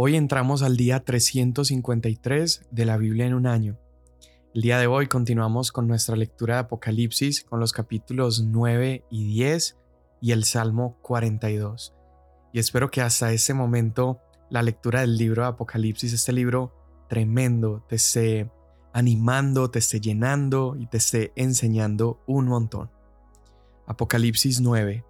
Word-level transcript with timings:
Hoy 0.00 0.14
entramos 0.14 0.62
al 0.62 0.76
día 0.76 1.02
353 1.02 2.68
de 2.70 2.84
la 2.84 2.96
Biblia 2.98 3.26
en 3.26 3.34
un 3.34 3.48
año. 3.48 3.80
El 4.54 4.62
día 4.62 4.78
de 4.78 4.86
hoy 4.86 5.08
continuamos 5.08 5.72
con 5.72 5.88
nuestra 5.88 6.14
lectura 6.14 6.54
de 6.54 6.60
Apocalipsis 6.60 7.42
con 7.42 7.58
los 7.58 7.72
capítulos 7.72 8.44
9 8.44 9.04
y 9.10 9.24
10 9.24 9.76
y 10.20 10.30
el 10.30 10.44
Salmo 10.44 10.96
42. 11.02 11.96
Y 12.52 12.60
espero 12.60 12.92
que 12.92 13.00
hasta 13.00 13.32
este 13.32 13.54
momento 13.54 14.20
la 14.50 14.62
lectura 14.62 15.00
del 15.00 15.16
libro 15.16 15.42
de 15.42 15.48
Apocalipsis, 15.48 16.12
este 16.12 16.32
libro 16.32 16.72
tremendo, 17.08 17.84
te 17.88 17.96
esté 17.96 18.52
animando, 18.92 19.68
te 19.68 19.80
esté 19.80 19.98
llenando 19.98 20.76
y 20.78 20.86
te 20.86 20.98
esté 20.98 21.32
enseñando 21.34 22.22
un 22.28 22.46
montón. 22.46 22.88
Apocalipsis 23.88 24.60
9. 24.60 25.04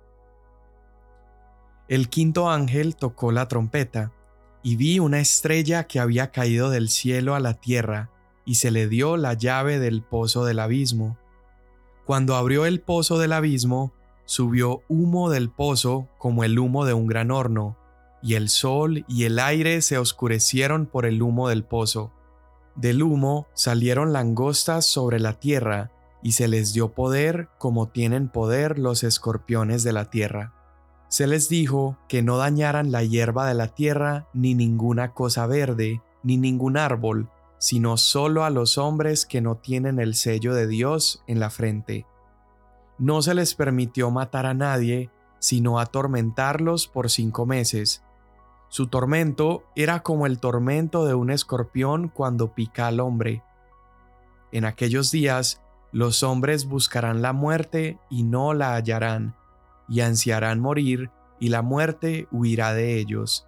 El 1.89 2.09
quinto 2.09 2.49
ángel 2.49 2.97
tocó 2.97 3.33
la 3.33 3.49
trompeta, 3.49 4.15
y 4.63 4.77
vi 4.77 4.99
una 4.99 5.21
estrella 5.21 5.85
que 5.85 6.01
había 6.01 6.31
caído 6.31 6.71
del 6.71 6.89
cielo 6.89 7.35
a 7.35 7.41
la 7.41 7.55
tierra, 7.55 8.11
y 8.45 8.57
se 8.57 8.71
le 8.71 8.89
dio 8.89 9.17
la 9.17 9.35
llave 9.35 9.79
del 9.79 10.03
pozo 10.03 10.45
del 10.45 10.59
abismo. 10.59 11.19
Cuando 12.07 12.37
abrió 12.37 12.65
el 12.65 12.81
pozo 12.81 13.19
del 13.19 13.33
abismo, 13.33 13.93
subió 14.25 14.83
humo 14.89 15.31
del 15.31 15.51
pozo 15.51 16.09
como 16.19 16.45
el 16.45 16.59
humo 16.59 16.85
de 16.85 16.95
un 16.95 17.07
gran 17.07 17.31
horno, 17.31 17.77
y 18.23 18.35
el 18.35 18.49
sol 18.49 19.05
y 19.07 19.25
el 19.25 19.39
aire 19.39 19.81
se 19.83 19.99
oscurecieron 19.99 20.87
por 20.87 21.07
el 21.07 21.23
humo 21.23 21.49
del 21.49 21.65
pozo. 21.65 22.13
Del 22.75 23.03
humo 23.03 23.47
salieron 23.55 24.13
langostas 24.13 24.87
sobre 24.87 25.21
la 25.21 25.35
tierra, 25.35 25.91
y 26.23 26.33
se 26.33 26.49
les 26.49 26.73
dio 26.73 26.93
poder 26.93 27.49
como 27.59 27.89
tienen 27.89 28.29
poder 28.29 28.79
los 28.79 29.05
escorpiones 29.05 29.83
de 29.83 29.93
la 29.93 30.11
tierra. 30.11 30.58
Se 31.09 31.27
les 31.27 31.49
dijo 31.49 31.97
que 32.07 32.23
no 32.23 32.37
dañaran 32.37 32.93
la 32.93 33.03
hierba 33.03 33.49
de 33.49 33.55
la 33.55 33.69
tierra, 33.69 34.29
ni 34.35 34.55
ninguna 34.55 35.15
cosa 35.15 35.47
verde, 35.47 36.03
ni 36.23 36.37
ningún 36.37 36.77
árbol, 36.77 37.31
sino 37.57 37.97
solo 37.97 38.45
a 38.45 38.51
los 38.51 38.77
hombres 38.77 39.25
que 39.25 39.41
no 39.41 39.57
tienen 39.57 40.01
el 40.01 40.15
sello 40.15 40.55
de 40.55 40.67
Dios 40.67 41.23
en 41.27 41.41
la 41.41 41.49
frente. 41.49 42.05
No 42.99 43.23
se 43.23 43.35
les 43.35 43.55
permitió 43.55 44.11
matar 44.11 44.45
a 44.45 44.53
nadie, 44.53 45.11
sino 45.39 45.81
atormentarlos 45.81 46.89
por 46.89 47.09
cinco 47.11 47.47
meses. 47.47 48.03
Su 48.69 48.89
tormento 48.89 49.65
era 49.75 50.03
como 50.03 50.27
el 50.27 50.39
tormento 50.39 51.07
de 51.07 51.15
un 51.15 51.31
escorpión 51.31 52.09
cuando 52.09 52.55
pica 52.55 52.87
al 52.87 53.01
hombre. 53.01 53.43
En 54.53 54.67
aquellos 54.67 55.11
días, 55.11 55.63
los 55.91 56.23
hombres 56.23 56.67
buscarán 56.67 57.23
la 57.23 57.33
muerte 57.33 57.99
y 58.11 58.25
no 58.25 58.53
la 58.53 58.75
hallarán 58.75 59.39
y 59.89 60.01
ansiarán 60.01 60.61
morir, 60.61 61.11
y 61.41 61.49
la 61.49 61.63
muerte 61.63 62.29
huirá 62.31 62.75
de 62.75 62.99
ellos. 62.99 63.47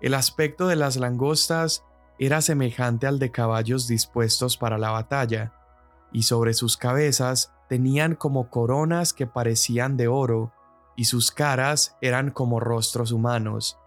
El 0.00 0.14
aspecto 0.14 0.66
de 0.66 0.76
las 0.76 0.96
langostas 0.96 1.84
era 2.18 2.40
semejante 2.40 3.06
al 3.06 3.18
de 3.18 3.30
caballos 3.30 3.86
dispuestos 3.86 4.56
para 4.56 4.78
la 4.78 4.90
batalla, 4.90 5.52
y 6.12 6.24
sobre 6.24 6.54
sus 6.54 6.76
cabezas 6.76 7.52
tenían 7.68 8.14
como 8.14 8.50
coronas 8.50 9.12
que 9.12 9.26
parecían 9.26 9.96
de 9.96 10.08
oro, 10.08 10.52
y 10.96 11.04
sus 11.04 11.30
caras 11.30 11.96
eran 12.00 12.30
como 12.30 12.60
rostros 12.60 13.12
humanos. 13.12 13.78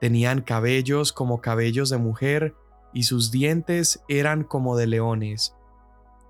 Tenían 0.00 0.40
cabellos 0.40 1.12
como 1.12 1.40
cabellos 1.40 1.90
de 1.90 1.98
mujer, 1.98 2.54
y 2.92 3.02
sus 3.02 3.30
dientes 3.30 4.02
eran 4.08 4.44
como 4.44 4.76
de 4.76 4.86
leones. 4.86 5.54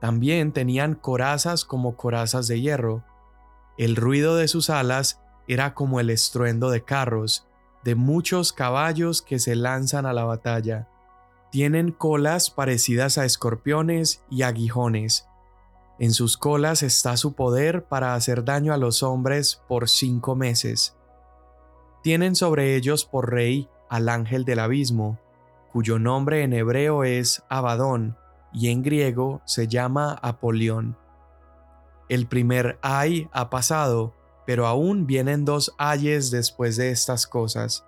También 0.00 0.52
tenían 0.52 0.94
corazas 0.94 1.64
como 1.64 1.96
corazas 1.96 2.48
de 2.48 2.60
hierro, 2.60 3.04
el 3.78 3.94
ruido 3.94 4.34
de 4.34 4.48
sus 4.48 4.70
alas 4.70 5.22
era 5.46 5.72
como 5.72 6.00
el 6.00 6.10
estruendo 6.10 6.68
de 6.68 6.82
carros, 6.82 7.46
de 7.84 7.94
muchos 7.94 8.52
caballos 8.52 9.22
que 9.22 9.38
se 9.38 9.54
lanzan 9.54 10.04
a 10.04 10.12
la 10.12 10.24
batalla. 10.24 10.88
Tienen 11.52 11.92
colas 11.92 12.50
parecidas 12.50 13.18
a 13.18 13.24
escorpiones 13.24 14.22
y 14.30 14.42
aguijones. 14.42 15.26
En 16.00 16.12
sus 16.12 16.36
colas 16.36 16.82
está 16.82 17.16
su 17.16 17.34
poder 17.34 17.84
para 17.84 18.14
hacer 18.14 18.44
daño 18.44 18.74
a 18.74 18.78
los 18.78 19.04
hombres 19.04 19.62
por 19.68 19.88
cinco 19.88 20.34
meses. 20.34 20.96
Tienen 22.02 22.34
sobre 22.34 22.74
ellos 22.74 23.04
por 23.04 23.30
rey 23.30 23.68
al 23.88 24.08
ángel 24.08 24.44
del 24.44 24.58
abismo, 24.58 25.20
cuyo 25.72 26.00
nombre 26.00 26.42
en 26.42 26.52
hebreo 26.52 27.04
es 27.04 27.44
Abadón 27.48 28.16
y 28.52 28.70
en 28.70 28.82
griego 28.82 29.40
se 29.44 29.68
llama 29.68 30.18
Apolión 30.20 30.96
el 32.08 32.26
primer 32.26 32.78
ay 32.82 33.28
ha 33.32 33.50
pasado, 33.50 34.14
pero 34.46 34.66
aún 34.66 35.06
vienen 35.06 35.44
dos 35.44 35.74
ayes 35.78 36.30
después 36.30 36.76
de 36.76 36.90
estas 36.90 37.26
cosas. 37.26 37.84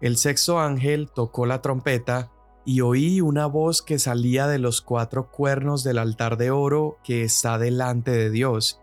El 0.00 0.16
sexto 0.16 0.58
ángel 0.58 1.10
tocó 1.10 1.44
la 1.44 1.60
trompeta 1.60 2.30
y 2.64 2.80
oí 2.80 3.20
una 3.20 3.46
voz 3.46 3.82
que 3.82 3.98
salía 3.98 4.46
de 4.46 4.58
los 4.58 4.80
cuatro 4.80 5.30
cuernos 5.30 5.84
del 5.84 5.98
altar 5.98 6.36
de 6.36 6.50
oro 6.50 6.98
que 7.04 7.22
está 7.22 7.58
delante 7.58 8.10
de 8.10 8.30
Dios, 8.30 8.80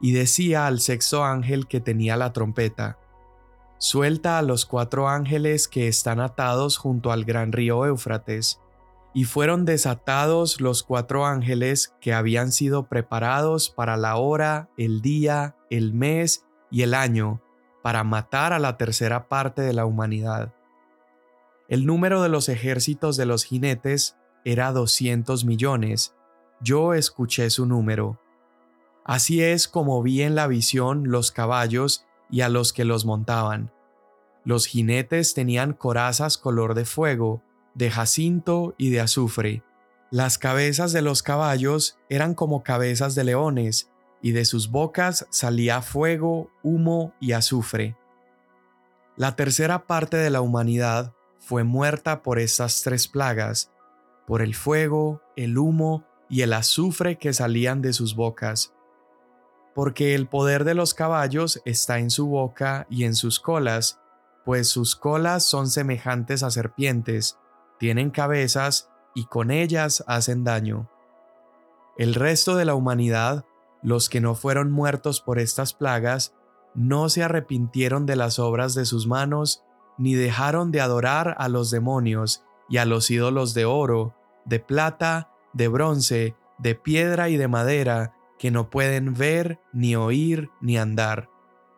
y 0.00 0.12
decía 0.12 0.66
al 0.66 0.80
sexto 0.80 1.24
ángel 1.24 1.66
que 1.66 1.80
tenía 1.80 2.16
la 2.16 2.32
trompeta, 2.32 2.98
Suelta 3.78 4.38
a 4.38 4.42
los 4.42 4.64
cuatro 4.64 5.06
ángeles 5.06 5.68
que 5.68 5.86
están 5.86 6.18
atados 6.18 6.78
junto 6.78 7.12
al 7.12 7.26
gran 7.26 7.52
río 7.52 7.84
Éufrates 7.84 8.58
y 9.16 9.24
fueron 9.24 9.64
desatados 9.64 10.60
los 10.60 10.82
cuatro 10.82 11.24
ángeles 11.24 11.94
que 12.02 12.12
habían 12.12 12.52
sido 12.52 12.86
preparados 12.86 13.70
para 13.70 13.96
la 13.96 14.16
hora, 14.16 14.68
el 14.76 15.00
día, 15.00 15.56
el 15.70 15.94
mes 15.94 16.44
y 16.70 16.82
el 16.82 16.92
año, 16.92 17.40
para 17.82 18.04
matar 18.04 18.52
a 18.52 18.58
la 18.58 18.76
tercera 18.76 19.26
parte 19.26 19.62
de 19.62 19.72
la 19.72 19.86
humanidad. 19.86 20.52
El 21.66 21.86
número 21.86 22.20
de 22.22 22.28
los 22.28 22.50
ejércitos 22.50 23.16
de 23.16 23.24
los 23.24 23.44
jinetes 23.44 24.18
era 24.44 24.70
200 24.70 25.46
millones. 25.46 26.14
Yo 26.60 26.92
escuché 26.92 27.48
su 27.48 27.64
número. 27.64 28.20
Así 29.02 29.42
es 29.42 29.66
como 29.66 30.02
vi 30.02 30.20
en 30.20 30.34
la 30.34 30.46
visión 30.46 31.04
los 31.10 31.32
caballos 31.32 32.04
y 32.30 32.42
a 32.42 32.50
los 32.50 32.74
que 32.74 32.84
los 32.84 33.06
montaban. 33.06 33.72
Los 34.44 34.66
jinetes 34.66 35.32
tenían 35.32 35.72
corazas 35.72 36.36
color 36.36 36.74
de 36.74 36.84
fuego, 36.84 37.42
de 37.76 37.90
jacinto 37.90 38.74
y 38.78 38.90
de 38.90 39.00
azufre. 39.00 39.62
Las 40.10 40.38
cabezas 40.38 40.92
de 40.92 41.02
los 41.02 41.22
caballos 41.22 41.98
eran 42.08 42.34
como 42.34 42.62
cabezas 42.62 43.14
de 43.14 43.24
leones, 43.24 43.90
y 44.22 44.32
de 44.32 44.44
sus 44.44 44.70
bocas 44.70 45.26
salía 45.30 45.82
fuego, 45.82 46.50
humo 46.62 47.12
y 47.20 47.32
azufre. 47.32 47.96
La 49.14 49.36
tercera 49.36 49.86
parte 49.86 50.16
de 50.16 50.30
la 50.30 50.40
humanidad 50.40 51.12
fue 51.38 51.64
muerta 51.64 52.22
por 52.22 52.38
estas 52.38 52.82
tres 52.82 53.08
plagas, 53.08 53.70
por 54.26 54.42
el 54.42 54.54
fuego, 54.54 55.20
el 55.36 55.58
humo 55.58 56.04
y 56.28 56.40
el 56.40 56.54
azufre 56.54 57.18
que 57.18 57.32
salían 57.32 57.82
de 57.82 57.92
sus 57.92 58.16
bocas. 58.16 58.74
Porque 59.74 60.14
el 60.14 60.26
poder 60.26 60.64
de 60.64 60.74
los 60.74 60.94
caballos 60.94 61.60
está 61.66 61.98
en 61.98 62.10
su 62.10 62.26
boca 62.26 62.86
y 62.88 63.04
en 63.04 63.14
sus 63.14 63.38
colas, 63.38 64.00
pues 64.46 64.68
sus 64.68 64.96
colas 64.96 65.44
son 65.44 65.68
semejantes 65.68 66.42
a 66.42 66.50
serpientes, 66.50 67.38
tienen 67.78 68.10
cabezas 68.10 68.90
y 69.14 69.26
con 69.26 69.50
ellas 69.50 70.04
hacen 70.06 70.44
daño. 70.44 70.90
El 71.96 72.14
resto 72.14 72.56
de 72.56 72.64
la 72.64 72.74
humanidad, 72.74 73.44
los 73.82 74.08
que 74.08 74.20
no 74.20 74.34
fueron 74.34 74.70
muertos 74.70 75.20
por 75.20 75.38
estas 75.38 75.72
plagas, 75.72 76.34
no 76.74 77.08
se 77.08 77.22
arrepintieron 77.22 78.04
de 78.04 78.16
las 78.16 78.38
obras 78.38 78.74
de 78.74 78.84
sus 78.84 79.06
manos, 79.06 79.64
ni 79.96 80.14
dejaron 80.14 80.70
de 80.72 80.82
adorar 80.82 81.34
a 81.38 81.48
los 81.48 81.70
demonios 81.70 82.44
y 82.68 82.76
a 82.76 82.84
los 82.84 83.10
ídolos 83.10 83.54
de 83.54 83.64
oro, 83.64 84.14
de 84.44 84.60
plata, 84.60 85.30
de 85.54 85.68
bronce, 85.68 86.36
de 86.58 86.74
piedra 86.74 87.30
y 87.30 87.36
de 87.36 87.48
madera, 87.48 88.14
que 88.38 88.50
no 88.50 88.68
pueden 88.68 89.14
ver, 89.14 89.60
ni 89.72 89.96
oír, 89.96 90.50
ni 90.60 90.76
andar. 90.76 91.30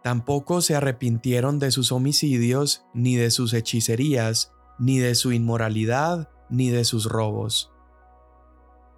Tampoco 0.02 0.60
se 0.60 0.74
arrepintieron 0.74 1.58
de 1.58 1.70
sus 1.70 1.92
homicidios, 1.92 2.84
ni 2.94 3.14
de 3.14 3.30
sus 3.30 3.52
hechicerías, 3.52 4.52
ni 4.78 4.98
de 4.98 5.14
su 5.14 5.32
inmoralidad, 5.32 6.28
ni 6.48 6.70
de 6.70 6.84
sus 6.84 7.06
robos. 7.06 7.70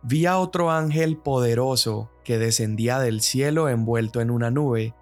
Vi 0.02 0.26
a 0.26 0.38
otro 0.38 0.70
ángel 0.70 1.16
poderoso 1.18 2.10
que 2.24 2.38
descendía 2.38 2.98
del 3.00 3.20
cielo 3.20 3.68
envuelto 3.68 4.20
en 4.20 4.30
una 4.30 4.50
nube. 4.50 4.94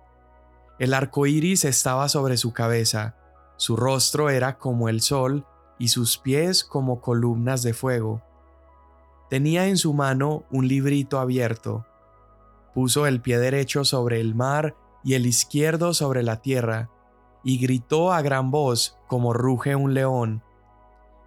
El 0.78 0.94
arco 0.94 1.26
iris 1.26 1.64
estaba 1.64 2.08
sobre 2.08 2.36
su 2.36 2.52
cabeza, 2.52 3.16
su 3.56 3.76
rostro 3.76 4.30
era 4.30 4.58
como 4.58 4.88
el 4.88 5.00
sol 5.00 5.46
y 5.78 5.88
sus 5.88 6.19
pies 6.19 6.64
como 6.64 7.00
columnas 7.00 7.62
de 7.62 7.75
fuego. 7.75 8.22
Tenía 9.30 9.66
en 9.66 9.76
su 9.76 9.92
mano 9.94 10.44
un 10.50 10.66
librito 10.66 11.19
abierto. 11.19 11.86
Puso 12.75 13.06
el 13.06 13.20
pie 13.20 13.38
derecho 13.38 13.84
sobre 13.84 14.20
el 14.20 14.34
mar 14.34 14.76
y 15.04 15.14
el 15.14 15.26
izquierdo 15.26 15.94
sobre 15.94 16.22
la 16.22 16.40
tierra, 16.40 16.90
y 17.44 17.58
gritó 17.58 18.12
a 18.12 18.20
gran 18.22 18.50
voz 18.50 18.98
como 19.06 19.32
ruge 19.32 19.76
un 19.76 19.94
león 19.94 20.42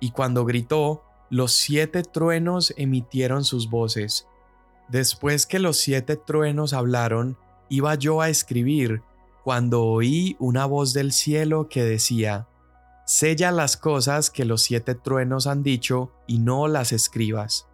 y 0.02 0.12
cuando 0.12 0.44
gritó, 0.44 1.04
los 1.30 1.54
siete 1.54 2.04
truenos 2.04 2.74
emitieron 2.76 3.46
sus 3.46 3.70
voces. 3.70 4.28
Después 4.90 5.46
que 5.46 5.60
los 5.60 5.78
siete 5.78 6.18
truenos 6.18 6.74
hablaron, 6.74 7.38
iba 7.70 7.96
yo 7.96 8.20
a 8.20 8.28
escribir, 8.28 9.02
cuando 9.46 9.86
oí 9.86 10.36
una 10.40 10.66
voz 10.66 10.92
del 10.92 11.14
cielo 11.14 11.70
que 11.70 11.86
decía, 11.86 12.48
sella 13.06 13.52
las 13.52 13.78
cosas 13.78 14.30
que 14.30 14.44
los 14.44 14.64
siete 14.64 14.94
truenos 14.96 15.48
han 15.48 15.64
dicho 15.64 16.12
y 16.28 16.40
no 16.40 16.68
las 16.68 16.92
escribas. 16.92 17.68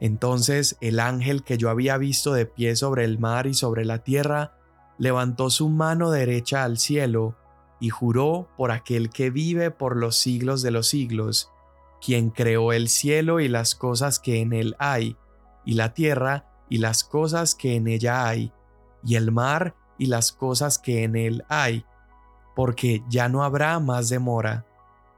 Entonces 0.00 0.76
el 0.80 1.00
ángel 1.00 1.42
que 1.44 1.56
yo 1.56 1.70
había 1.70 1.96
visto 1.96 2.34
de 2.34 2.46
pie 2.46 2.76
sobre 2.76 3.04
el 3.04 3.18
mar 3.18 3.46
y 3.46 3.54
sobre 3.54 3.84
la 3.84 4.04
tierra, 4.04 4.58
levantó 4.98 5.50
su 5.50 5.68
mano 5.68 6.10
derecha 6.10 6.64
al 6.64 6.78
cielo 6.78 7.36
y 7.80 7.90
juró 7.90 8.48
por 8.56 8.70
aquel 8.70 9.10
que 9.10 9.30
vive 9.30 9.70
por 9.70 9.96
los 9.96 10.16
siglos 10.16 10.62
de 10.62 10.70
los 10.70 10.88
siglos, 10.88 11.50
quien 12.00 12.30
creó 12.30 12.72
el 12.72 12.88
cielo 12.88 13.40
y 13.40 13.48
las 13.48 13.74
cosas 13.74 14.18
que 14.18 14.40
en 14.40 14.52
él 14.52 14.76
hay, 14.78 15.16
y 15.64 15.74
la 15.74 15.94
tierra 15.94 16.46
y 16.68 16.78
las 16.78 17.04
cosas 17.04 17.54
que 17.54 17.76
en 17.76 17.88
ella 17.88 18.26
hay, 18.26 18.52
y 19.04 19.16
el 19.16 19.32
mar 19.32 19.74
y 19.98 20.06
las 20.06 20.32
cosas 20.32 20.78
que 20.78 21.04
en 21.04 21.16
él 21.16 21.44
hay, 21.48 21.84
porque 22.54 23.02
ya 23.08 23.28
no 23.28 23.44
habrá 23.44 23.78
más 23.78 24.08
demora, 24.08 24.66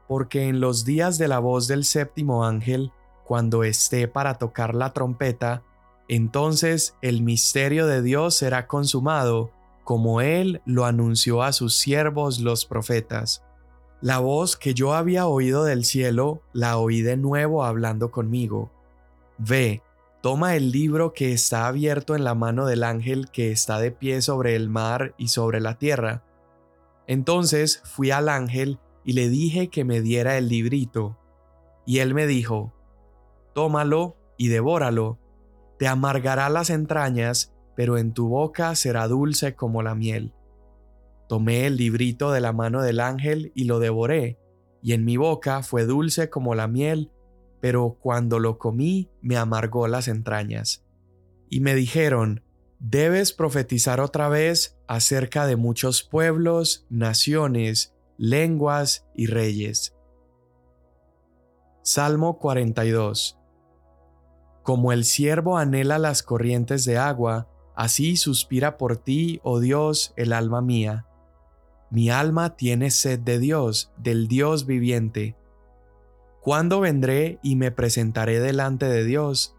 porque 0.07 0.47
en 0.47 0.59
los 0.59 0.85
días 0.85 1.17
de 1.17 1.27
la 1.27 1.39
voz 1.39 1.67
del 1.67 1.85
séptimo 1.85 2.45
ángel, 2.45 2.91
cuando 3.25 3.63
esté 3.63 4.07
para 4.07 4.35
tocar 4.35 4.75
la 4.75 4.91
trompeta, 4.93 5.63
entonces 6.07 6.97
el 7.01 7.21
misterio 7.21 7.87
de 7.87 8.01
Dios 8.01 8.35
será 8.35 8.67
consumado, 8.67 9.51
como 9.91 10.21
él 10.21 10.61
lo 10.63 10.85
anunció 10.85 11.43
a 11.43 11.51
sus 11.51 11.75
siervos 11.75 12.39
los 12.39 12.65
profetas. 12.65 13.43
La 13.99 14.19
voz 14.19 14.55
que 14.55 14.73
yo 14.73 14.93
había 14.93 15.27
oído 15.27 15.65
del 15.65 15.83
cielo, 15.83 16.43
la 16.53 16.77
oí 16.77 17.01
de 17.01 17.17
nuevo 17.17 17.65
hablando 17.65 18.09
conmigo. 18.09 18.71
Ve, 19.37 19.83
toma 20.21 20.55
el 20.55 20.71
libro 20.71 21.11
que 21.11 21.33
está 21.33 21.67
abierto 21.67 22.15
en 22.15 22.23
la 22.23 22.35
mano 22.35 22.67
del 22.67 22.85
ángel 22.85 23.29
que 23.31 23.51
está 23.51 23.79
de 23.79 23.91
pie 23.91 24.21
sobre 24.21 24.55
el 24.55 24.69
mar 24.69 25.13
y 25.17 25.27
sobre 25.27 25.59
la 25.59 25.77
tierra. 25.77 26.23
Entonces 27.05 27.81
fui 27.83 28.11
al 28.11 28.29
ángel 28.29 28.79
y 29.03 29.11
le 29.11 29.27
dije 29.27 29.67
que 29.67 29.83
me 29.83 29.99
diera 29.99 30.37
el 30.37 30.47
librito. 30.47 31.17
Y 31.85 31.99
él 31.99 32.13
me 32.13 32.27
dijo, 32.27 32.71
Tómalo 33.53 34.15
y 34.37 34.47
devóralo, 34.47 35.19
te 35.77 35.89
amargará 35.89 36.47
las 36.47 36.69
entrañas, 36.69 37.53
pero 37.81 37.97
en 37.97 38.13
tu 38.13 38.27
boca 38.27 38.75
será 38.75 39.07
dulce 39.07 39.55
como 39.55 39.81
la 39.81 39.95
miel. 39.95 40.35
Tomé 41.27 41.65
el 41.65 41.77
librito 41.77 42.31
de 42.31 42.39
la 42.39 42.53
mano 42.53 42.83
del 42.83 42.99
ángel 42.99 43.51
y 43.55 43.63
lo 43.63 43.79
devoré, 43.79 44.37
y 44.83 44.93
en 44.93 45.03
mi 45.03 45.17
boca 45.17 45.63
fue 45.63 45.85
dulce 45.85 46.29
como 46.29 46.53
la 46.53 46.67
miel, 46.67 47.09
pero 47.59 47.97
cuando 47.99 48.37
lo 48.37 48.59
comí 48.59 49.09
me 49.19 49.35
amargó 49.35 49.87
las 49.87 50.07
entrañas. 50.07 50.85
Y 51.49 51.61
me 51.61 51.73
dijeron, 51.73 52.43
debes 52.77 53.33
profetizar 53.33 53.99
otra 53.99 54.29
vez 54.29 54.77
acerca 54.87 55.47
de 55.47 55.55
muchos 55.55 56.03
pueblos, 56.03 56.85
naciones, 56.91 57.95
lenguas 58.19 59.07
y 59.15 59.25
reyes. 59.25 59.95
Salmo 61.81 62.37
42 62.37 63.39
Como 64.61 64.91
el 64.91 65.03
siervo 65.03 65.57
anhela 65.57 65.97
las 65.97 66.21
corrientes 66.21 66.85
de 66.85 66.99
agua, 66.99 67.47
así 67.75 68.15
suspira 68.17 68.77
por 68.77 68.97
ti, 68.97 69.39
oh 69.43 69.59
Dios, 69.59 70.13
el 70.15 70.33
alma 70.33 70.61
mía. 70.61 71.05
Mi 71.89 72.09
alma 72.09 72.55
tiene 72.55 72.89
sed 72.89 73.19
de 73.19 73.39
Dios, 73.39 73.91
del 73.97 74.27
Dios 74.27 74.65
viviente. 74.65 75.35
¿Cuándo 76.41 76.79
vendré 76.79 77.37
y 77.43 77.55
me 77.55 77.71
presentaré 77.71 78.39
delante 78.39 78.87
de 78.87 79.03
Dios? 79.03 79.55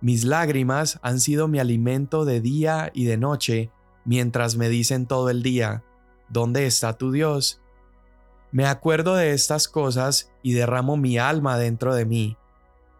Mis 0.00 0.24
lágrimas 0.24 0.98
han 1.02 1.20
sido 1.20 1.46
mi 1.46 1.58
alimento 1.58 2.24
de 2.24 2.40
día 2.40 2.90
y 2.94 3.04
de 3.04 3.16
noche, 3.16 3.70
mientras 4.04 4.56
me 4.56 4.68
dicen 4.68 5.06
todo 5.06 5.30
el 5.30 5.42
día, 5.42 5.84
¿dónde 6.28 6.66
está 6.66 6.94
tu 6.94 7.12
Dios? 7.12 7.60
Me 8.52 8.66
acuerdo 8.66 9.14
de 9.14 9.32
estas 9.32 9.68
cosas 9.68 10.32
y 10.42 10.54
derramo 10.54 10.96
mi 10.96 11.18
alma 11.18 11.56
dentro 11.56 11.94
de 11.94 12.04
mí, 12.04 12.36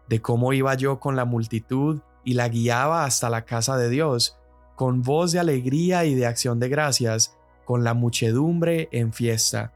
de 0.07 0.21
cómo 0.21 0.53
iba 0.53 0.73
yo 0.75 0.99
con 0.99 1.15
la 1.15 1.25
multitud 1.25 1.99
y 2.23 2.35
la 2.35 2.47
guiaba 2.47 3.03
hasta 3.03 3.29
la 3.29 3.43
casa 3.43 3.75
de 3.77 3.89
Dios, 3.89 4.37
con 4.81 5.03
voz 5.03 5.31
de 5.31 5.37
alegría 5.37 6.05
y 6.05 6.15
de 6.15 6.25
acción 6.25 6.59
de 6.59 6.67
gracias, 6.67 7.37
con 7.65 7.83
la 7.83 7.93
muchedumbre 7.93 8.89
en 8.91 9.13
fiesta. 9.13 9.73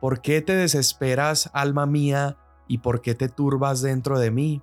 ¿Por 0.00 0.22
qué 0.22 0.40
te 0.40 0.54
desesperas, 0.54 1.50
alma 1.52 1.84
mía, 1.84 2.36
y 2.68 2.78
por 2.78 3.00
qué 3.00 3.16
te 3.16 3.28
turbas 3.28 3.82
dentro 3.82 4.20
de 4.20 4.30
mí? 4.30 4.62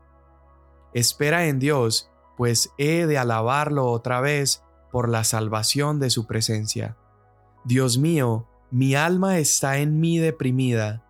Espera 0.93 1.47
en 1.47 1.59
Dios, 1.59 2.09
pues 2.37 2.71
he 2.77 3.07
de 3.07 3.17
alabarlo 3.17 3.87
otra 3.91 4.21
vez 4.21 4.63
por 4.89 5.09
la 5.09 5.25
salvación 5.25 5.99
de 5.99 6.11
su 6.11 6.25
presencia. 6.25 6.95
Dios 7.65 7.97
mío, 7.97 8.47
mi 8.71 8.95
alma 8.95 9.37
está 9.37 9.79
en 9.79 9.99
mí 9.99 10.17
deprimida. 10.17 11.03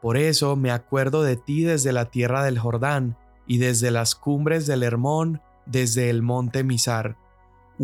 Por 0.00 0.16
eso 0.16 0.56
me 0.56 0.72
acuerdo 0.72 1.22
de 1.22 1.36
ti 1.36 1.62
desde 1.62 1.92
la 1.92 2.06
tierra 2.06 2.42
del 2.42 2.58
Jordán 2.58 3.16
y 3.46 3.58
desde 3.58 3.92
las 3.92 4.16
cumbres 4.16 4.66
del 4.66 4.82
Hermón, 4.82 5.40
desde 5.64 6.10
el 6.10 6.22
monte 6.22 6.64
Misar. 6.64 7.21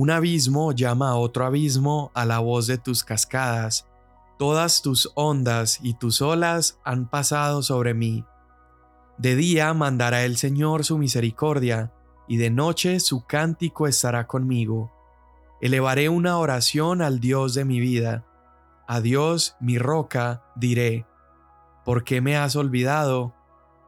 Un 0.00 0.12
abismo 0.12 0.70
llama 0.70 1.10
a 1.10 1.16
otro 1.16 1.44
abismo 1.44 2.12
a 2.14 2.24
la 2.24 2.38
voz 2.38 2.68
de 2.68 2.78
tus 2.78 3.02
cascadas. 3.02 3.88
Todas 4.38 4.80
tus 4.80 5.10
ondas 5.16 5.80
y 5.82 5.94
tus 5.94 6.22
olas 6.22 6.78
han 6.84 7.10
pasado 7.10 7.64
sobre 7.64 7.94
mí. 7.94 8.24
De 9.16 9.34
día 9.34 9.74
mandará 9.74 10.24
el 10.24 10.36
Señor 10.36 10.84
su 10.84 10.98
misericordia, 10.98 11.92
y 12.28 12.36
de 12.36 12.48
noche 12.48 13.00
su 13.00 13.26
cántico 13.26 13.88
estará 13.88 14.28
conmigo. 14.28 14.92
Elevaré 15.60 16.08
una 16.08 16.38
oración 16.38 17.02
al 17.02 17.18
Dios 17.18 17.54
de 17.54 17.64
mi 17.64 17.80
vida. 17.80 18.24
A 18.86 19.00
Dios, 19.00 19.56
mi 19.58 19.78
roca, 19.78 20.44
diré, 20.54 21.06
¿por 21.84 22.04
qué 22.04 22.20
me 22.20 22.36
has 22.36 22.54
olvidado? 22.54 23.34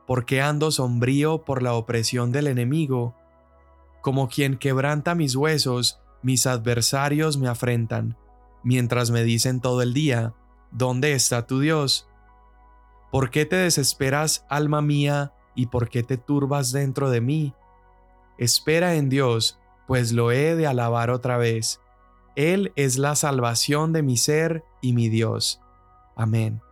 ¿Por 0.08 0.24
qué 0.24 0.42
ando 0.42 0.72
sombrío 0.72 1.44
por 1.44 1.62
la 1.62 1.74
opresión 1.74 2.32
del 2.32 2.48
enemigo? 2.48 3.14
Como 4.02 4.28
quien 4.28 4.56
quebranta 4.56 5.14
mis 5.14 5.36
huesos, 5.36 5.99
mis 6.22 6.46
adversarios 6.46 7.38
me 7.38 7.48
afrentan, 7.48 8.16
mientras 8.62 9.10
me 9.10 9.22
dicen 9.24 9.60
todo 9.60 9.82
el 9.82 9.94
día, 9.94 10.34
¿Dónde 10.72 11.14
está 11.14 11.46
tu 11.46 11.58
Dios? 11.58 12.06
¿Por 13.10 13.30
qué 13.30 13.44
te 13.44 13.56
desesperas, 13.56 14.46
alma 14.48 14.80
mía, 14.80 15.34
y 15.56 15.66
por 15.66 15.88
qué 15.88 16.04
te 16.04 16.16
turbas 16.16 16.70
dentro 16.70 17.10
de 17.10 17.20
mí? 17.20 17.54
Espera 18.38 18.94
en 18.94 19.08
Dios, 19.08 19.58
pues 19.88 20.12
lo 20.12 20.30
he 20.30 20.54
de 20.54 20.68
alabar 20.68 21.10
otra 21.10 21.36
vez. 21.38 21.80
Él 22.36 22.72
es 22.76 22.98
la 22.98 23.16
salvación 23.16 23.92
de 23.92 24.02
mi 24.02 24.16
ser 24.16 24.64
y 24.80 24.92
mi 24.92 25.08
Dios. 25.08 25.60
Amén. 26.14 26.62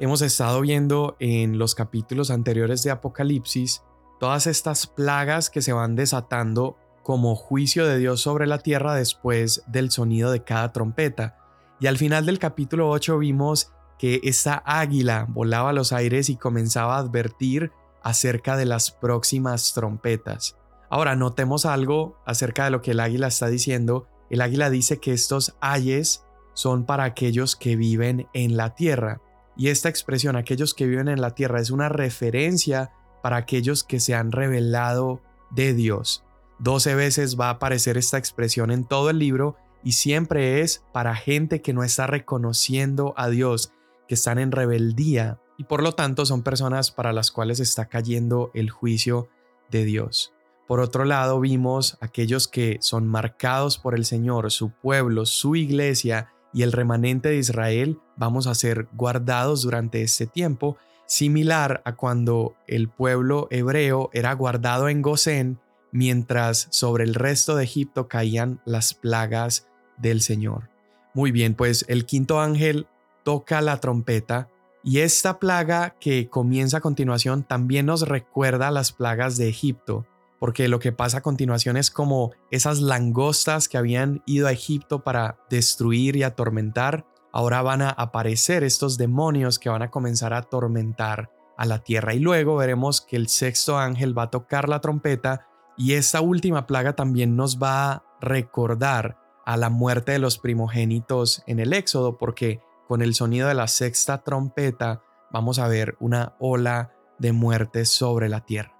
Hemos 0.00 0.20
estado 0.20 0.60
viendo 0.60 1.16
en 1.20 1.56
los 1.56 1.76
capítulos 1.76 2.32
anteriores 2.32 2.82
de 2.82 2.90
Apocalipsis 2.90 3.84
todas 4.18 4.48
estas 4.48 4.88
plagas 4.88 5.50
que 5.50 5.62
se 5.62 5.72
van 5.72 5.94
desatando 5.94 6.76
como 7.04 7.36
juicio 7.36 7.86
de 7.86 7.98
Dios 7.98 8.22
sobre 8.22 8.48
la 8.48 8.58
tierra 8.58 8.94
después 8.94 9.62
del 9.68 9.92
sonido 9.92 10.32
de 10.32 10.42
cada 10.42 10.72
trompeta. 10.72 11.36
Y 11.78 11.86
al 11.86 11.98
final 11.98 12.26
del 12.26 12.38
capítulo 12.38 12.88
8 12.88 13.18
vimos 13.18 13.72
que 13.98 14.20
esa 14.24 14.62
águila 14.64 15.26
volaba 15.28 15.70
a 15.70 15.74
los 15.74 15.92
aires 15.92 16.30
y 16.30 16.36
comenzaba 16.36 16.96
a 16.96 17.00
advertir 17.00 17.70
acerca 18.02 18.56
de 18.56 18.64
las 18.64 18.90
próximas 18.90 19.74
trompetas. 19.74 20.56
Ahora 20.88 21.14
notemos 21.14 21.66
algo 21.66 22.16
acerca 22.24 22.64
de 22.64 22.70
lo 22.70 22.80
que 22.80 22.92
el 22.92 23.00
águila 23.00 23.26
está 23.26 23.48
diciendo. 23.48 24.08
El 24.30 24.40
águila 24.40 24.70
dice 24.70 24.98
que 24.98 25.12
estos 25.12 25.54
ayes 25.60 26.24
son 26.54 26.86
para 26.86 27.04
aquellos 27.04 27.54
que 27.54 27.76
viven 27.76 28.28
en 28.32 28.56
la 28.56 28.74
tierra. 28.74 29.20
Y 29.56 29.68
esta 29.68 29.90
expresión, 29.90 30.36
aquellos 30.36 30.72
que 30.72 30.86
viven 30.86 31.08
en 31.08 31.20
la 31.20 31.34
tierra, 31.34 31.60
es 31.60 31.70
una 31.70 31.90
referencia 31.90 32.92
para 33.22 33.36
aquellos 33.36 33.84
que 33.84 34.00
se 34.00 34.14
han 34.14 34.32
revelado 34.32 35.20
de 35.50 35.74
Dios. 35.74 36.24
Doce 36.58 36.94
veces 36.94 37.38
va 37.38 37.48
a 37.48 37.50
aparecer 37.50 37.96
esta 37.96 38.18
expresión 38.18 38.70
en 38.70 38.84
todo 38.84 39.10
el 39.10 39.18
libro 39.18 39.56
y 39.82 39.92
siempre 39.92 40.60
es 40.60 40.84
para 40.92 41.14
gente 41.14 41.60
que 41.60 41.72
no 41.72 41.84
está 41.84 42.06
reconociendo 42.06 43.12
a 43.16 43.28
Dios, 43.28 43.72
que 44.08 44.14
están 44.14 44.38
en 44.38 44.52
rebeldía 44.52 45.40
y 45.56 45.64
por 45.64 45.82
lo 45.82 45.92
tanto 45.92 46.26
son 46.26 46.42
personas 46.42 46.90
para 46.90 47.12
las 47.12 47.30
cuales 47.30 47.60
está 47.60 47.86
cayendo 47.86 48.50
el 48.54 48.70
juicio 48.70 49.28
de 49.70 49.84
Dios. 49.84 50.32
Por 50.66 50.80
otro 50.80 51.04
lado, 51.04 51.40
vimos 51.40 51.98
aquellos 52.00 52.48
que 52.48 52.78
son 52.80 53.06
marcados 53.06 53.76
por 53.76 53.94
el 53.94 54.06
Señor, 54.06 54.50
su 54.50 54.70
pueblo, 54.70 55.26
su 55.26 55.56
iglesia 55.56 56.32
y 56.54 56.62
el 56.62 56.72
remanente 56.72 57.28
de 57.28 57.36
Israel, 57.36 57.98
vamos 58.16 58.46
a 58.46 58.54
ser 58.54 58.88
guardados 58.92 59.62
durante 59.62 60.02
este 60.02 60.26
tiempo, 60.26 60.78
similar 61.06 61.82
a 61.84 61.96
cuando 61.96 62.54
el 62.66 62.88
pueblo 62.88 63.48
hebreo 63.50 64.08
era 64.12 64.32
guardado 64.32 64.88
en 64.88 65.02
Gosén, 65.02 65.60
mientras 65.94 66.66
sobre 66.70 67.04
el 67.04 67.14
resto 67.14 67.54
de 67.54 67.64
Egipto 67.64 68.08
caían 68.08 68.60
las 68.64 68.94
plagas 68.94 69.68
del 69.96 70.20
Señor. 70.20 70.68
Muy 71.14 71.30
bien, 71.30 71.54
pues 71.54 71.84
el 71.88 72.04
quinto 72.04 72.40
ángel 72.40 72.88
toca 73.22 73.60
la 73.62 73.78
trompeta 73.78 74.48
y 74.82 74.98
esta 74.98 75.38
plaga 75.38 75.94
que 76.00 76.28
comienza 76.28 76.78
a 76.78 76.80
continuación 76.80 77.44
también 77.44 77.86
nos 77.86 78.08
recuerda 78.08 78.72
las 78.72 78.90
plagas 78.90 79.36
de 79.36 79.48
Egipto, 79.48 80.04
porque 80.40 80.66
lo 80.66 80.80
que 80.80 80.90
pasa 80.90 81.18
a 81.18 81.22
continuación 81.22 81.76
es 81.76 81.92
como 81.92 82.32
esas 82.50 82.80
langostas 82.80 83.68
que 83.68 83.78
habían 83.78 84.20
ido 84.26 84.48
a 84.48 84.52
Egipto 84.52 85.04
para 85.04 85.38
destruir 85.48 86.16
y 86.16 86.24
atormentar. 86.24 87.06
ahora 87.32 87.62
van 87.62 87.82
a 87.82 87.90
aparecer 87.90 88.62
estos 88.64 88.96
demonios 88.98 89.58
que 89.58 89.68
van 89.68 89.82
a 89.82 89.90
comenzar 89.90 90.32
a 90.32 90.38
atormentar 90.38 91.30
a 91.56 91.66
la 91.66 91.78
tierra. 91.78 92.14
Y 92.14 92.18
luego 92.18 92.56
veremos 92.56 93.00
que 93.00 93.16
el 93.16 93.28
sexto 93.28 93.78
ángel 93.78 94.16
va 94.16 94.24
a 94.24 94.30
tocar 94.30 94.68
la 94.68 94.80
trompeta 94.80 95.48
y 95.76 95.94
esta 95.94 96.20
última 96.20 96.66
plaga 96.66 96.94
también 96.94 97.36
nos 97.36 97.58
va 97.58 97.92
a 97.92 98.02
recordar 98.20 99.18
a 99.44 99.56
la 99.56 99.70
muerte 99.70 100.12
de 100.12 100.18
los 100.18 100.38
primogénitos 100.38 101.42
en 101.46 101.60
el 101.60 101.72
Éxodo, 101.72 102.16
porque 102.16 102.60
con 102.88 103.02
el 103.02 103.14
sonido 103.14 103.48
de 103.48 103.54
la 103.54 103.68
sexta 103.68 104.18
trompeta 104.22 105.02
vamos 105.30 105.58
a 105.58 105.68
ver 105.68 105.96
una 106.00 106.34
ola 106.38 106.92
de 107.18 107.32
muerte 107.32 107.84
sobre 107.84 108.28
la 108.28 108.40
tierra. 108.40 108.72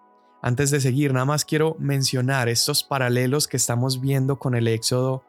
Antes 0.43 0.71
de 0.71 0.81
seguir, 0.81 1.13
nada 1.13 1.25
más 1.25 1.45
quiero 1.45 1.77
mencionar 1.79 2.49
estos 2.49 2.85
paralelos 2.85 3.49
que 3.49 3.57
estamos 3.57 4.01
viendo 4.01 4.39
con 4.39 4.55
el 4.55 4.69
Éxodo 4.69 5.25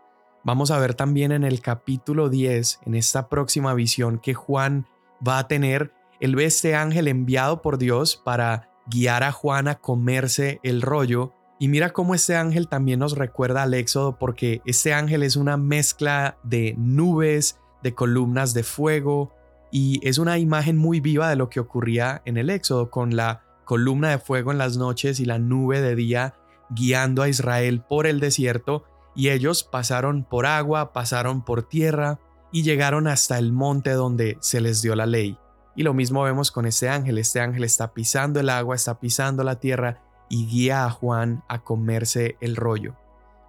Vamos 0.45 0.69
a 0.69 0.77
ver 0.77 0.93
también 0.93 1.31
en 1.31 1.43
el 1.43 1.59
capítulo 1.59 2.29
10, 2.29 2.81
en 2.85 2.93
esta 2.93 3.29
próxima 3.29 3.73
visión 3.73 4.19
que 4.19 4.35
Juan 4.35 4.85
va 5.27 5.39
a 5.39 5.47
tener, 5.47 5.91
él 6.19 6.35
ve 6.35 6.45
este 6.45 6.75
ángel 6.75 7.07
enviado 7.07 7.63
por 7.63 7.79
Dios 7.79 8.15
para 8.15 8.69
guiar 8.85 9.23
a 9.23 9.31
Juan 9.31 9.67
a 9.67 9.79
comerse 9.79 10.59
el 10.61 10.83
rollo. 10.83 11.33
Y 11.57 11.69
mira 11.69 11.91
cómo 11.93 12.15
este 12.15 12.35
ángel 12.35 12.67
también 12.67 12.99
nos 12.99 13.17
recuerda 13.17 13.63
al 13.63 13.73
Éxodo 13.73 14.17
porque 14.17 14.61
este 14.65 14.93
ángel 14.93 15.23
es 15.23 15.35
una 15.35 15.55
mezcla 15.55 16.37
de 16.43 16.75
nubes, 16.77 17.59
de 17.81 17.93
columnas 17.93 18.53
de 18.53 18.63
fuego 18.63 19.33
y 19.71 20.05
es 20.07 20.17
una 20.17 20.37
imagen 20.37 20.77
muy 20.77 20.99
viva 20.99 21.29
de 21.29 21.35
lo 21.35 21.49
que 21.49 21.59
ocurría 21.59 22.21
en 22.25 22.37
el 22.37 22.49
Éxodo 22.49 22.89
con 22.89 23.15
la 23.15 23.43
columna 23.63 24.09
de 24.09 24.19
fuego 24.19 24.51
en 24.51 24.57
las 24.57 24.77
noches 24.77 25.19
y 25.19 25.25
la 25.25 25.39
nube 25.39 25.81
de 25.81 25.95
día 25.95 26.35
guiando 26.69 27.21
a 27.21 27.29
Israel 27.29 27.81
por 27.87 28.05
el 28.05 28.19
desierto 28.19 28.83
y 29.15 29.29
ellos 29.29 29.63
pasaron 29.63 30.23
por 30.23 30.45
agua, 30.45 30.91
pasaron 30.91 31.43
por 31.43 31.63
tierra 31.63 32.19
y 32.51 32.63
llegaron 32.63 33.07
hasta 33.07 33.37
el 33.37 33.53
monte 33.53 33.91
donde 33.91 34.37
se 34.41 34.61
les 34.61 34.81
dio 34.81 34.95
la 34.95 35.05
ley. 35.05 35.37
Y 35.75 35.83
lo 35.83 35.93
mismo 35.93 36.23
vemos 36.23 36.51
con 36.51 36.65
este 36.65 36.89
ángel, 36.89 37.17
este 37.17 37.39
ángel 37.39 37.63
está 37.63 37.93
pisando 37.93 38.39
el 38.39 38.49
agua, 38.49 38.75
está 38.75 38.99
pisando 38.99 39.43
la 39.43 39.59
tierra 39.59 40.04
y 40.29 40.47
guía 40.47 40.85
a 40.85 40.89
Juan 40.91 41.43
a 41.47 41.63
comerse 41.63 42.37
el 42.41 42.55
rollo. 42.55 42.95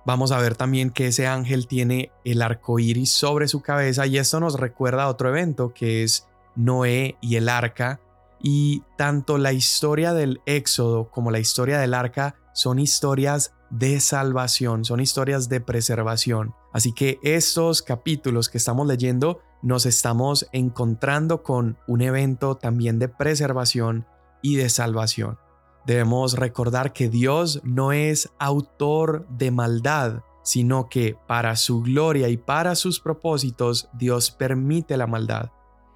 Vamos 0.07 0.31
a 0.31 0.39
ver 0.39 0.55
también 0.55 0.91
que 0.91 1.09
ese 1.09 1.27
ángel 1.27 1.67
tiene 1.67 2.13
el 2.25 2.41
arco 2.41 2.79
iris 2.79 3.11
sobre 3.11 3.49
su 3.49 3.61
cabeza 3.61 4.07
y 4.07 4.19
esto 4.19 4.39
nos 4.39 4.59
recuerda 4.59 5.03
a 5.05 5.09
otro 5.09 5.29
evento 5.29 5.75
que 5.75 6.05
es 6.05 6.29
Noé 6.55 7.17
y 7.21 7.37
el 7.37 7.49
arca. 7.49 8.01
Y 8.41 8.85
tanto 8.97 9.39
la 9.39 9.53
historia 9.53 10.13
del 10.13 10.41
Éxodo 10.47 11.11
como 11.11 11.33
la 11.33 11.41
historia 11.41 11.79
del 11.79 11.95
arca 11.95 12.37
son 12.53 12.79
historias 12.79 13.55
de 13.71 13.99
salvación, 13.99 14.85
son 14.85 15.01
historias 15.01 15.49
de 15.49 15.61
preservación. 15.61 16.55
Así 16.73 16.93
que 16.93 17.19
estos 17.23 17.83
capítulos 17.83 18.49
que 18.49 18.59
estamos 18.59 18.87
leyendo 18.87 19.41
nos 19.63 19.87
estamos 19.87 20.47
encontrando 20.53 21.43
con 21.43 21.79
un 21.89 22.01
evento 22.01 22.57
también 22.57 23.01
de 23.01 23.09
preservación 23.09 24.07
y 24.41 24.55
de 24.55 24.69
salvación. 24.69 25.39
Debemos 25.87 26.35
recordar 26.35 26.93
que 26.93 27.09
Dios 27.09 27.61
no 27.65 27.93
es 27.93 28.31
autor 28.39 29.27
de 29.29 29.51
maldad, 29.51 30.23
sino 30.43 30.89
que 30.89 31.17
para 31.27 31.57
su 31.57 31.83
gloria 31.83 32.29
y 32.29 32.37
para 32.37 32.75
sus 32.75 33.01
propósitos 33.01 33.89
Dios 33.93 34.31
permite 34.31 34.97
la 34.97 35.07
maldad. 35.07 35.51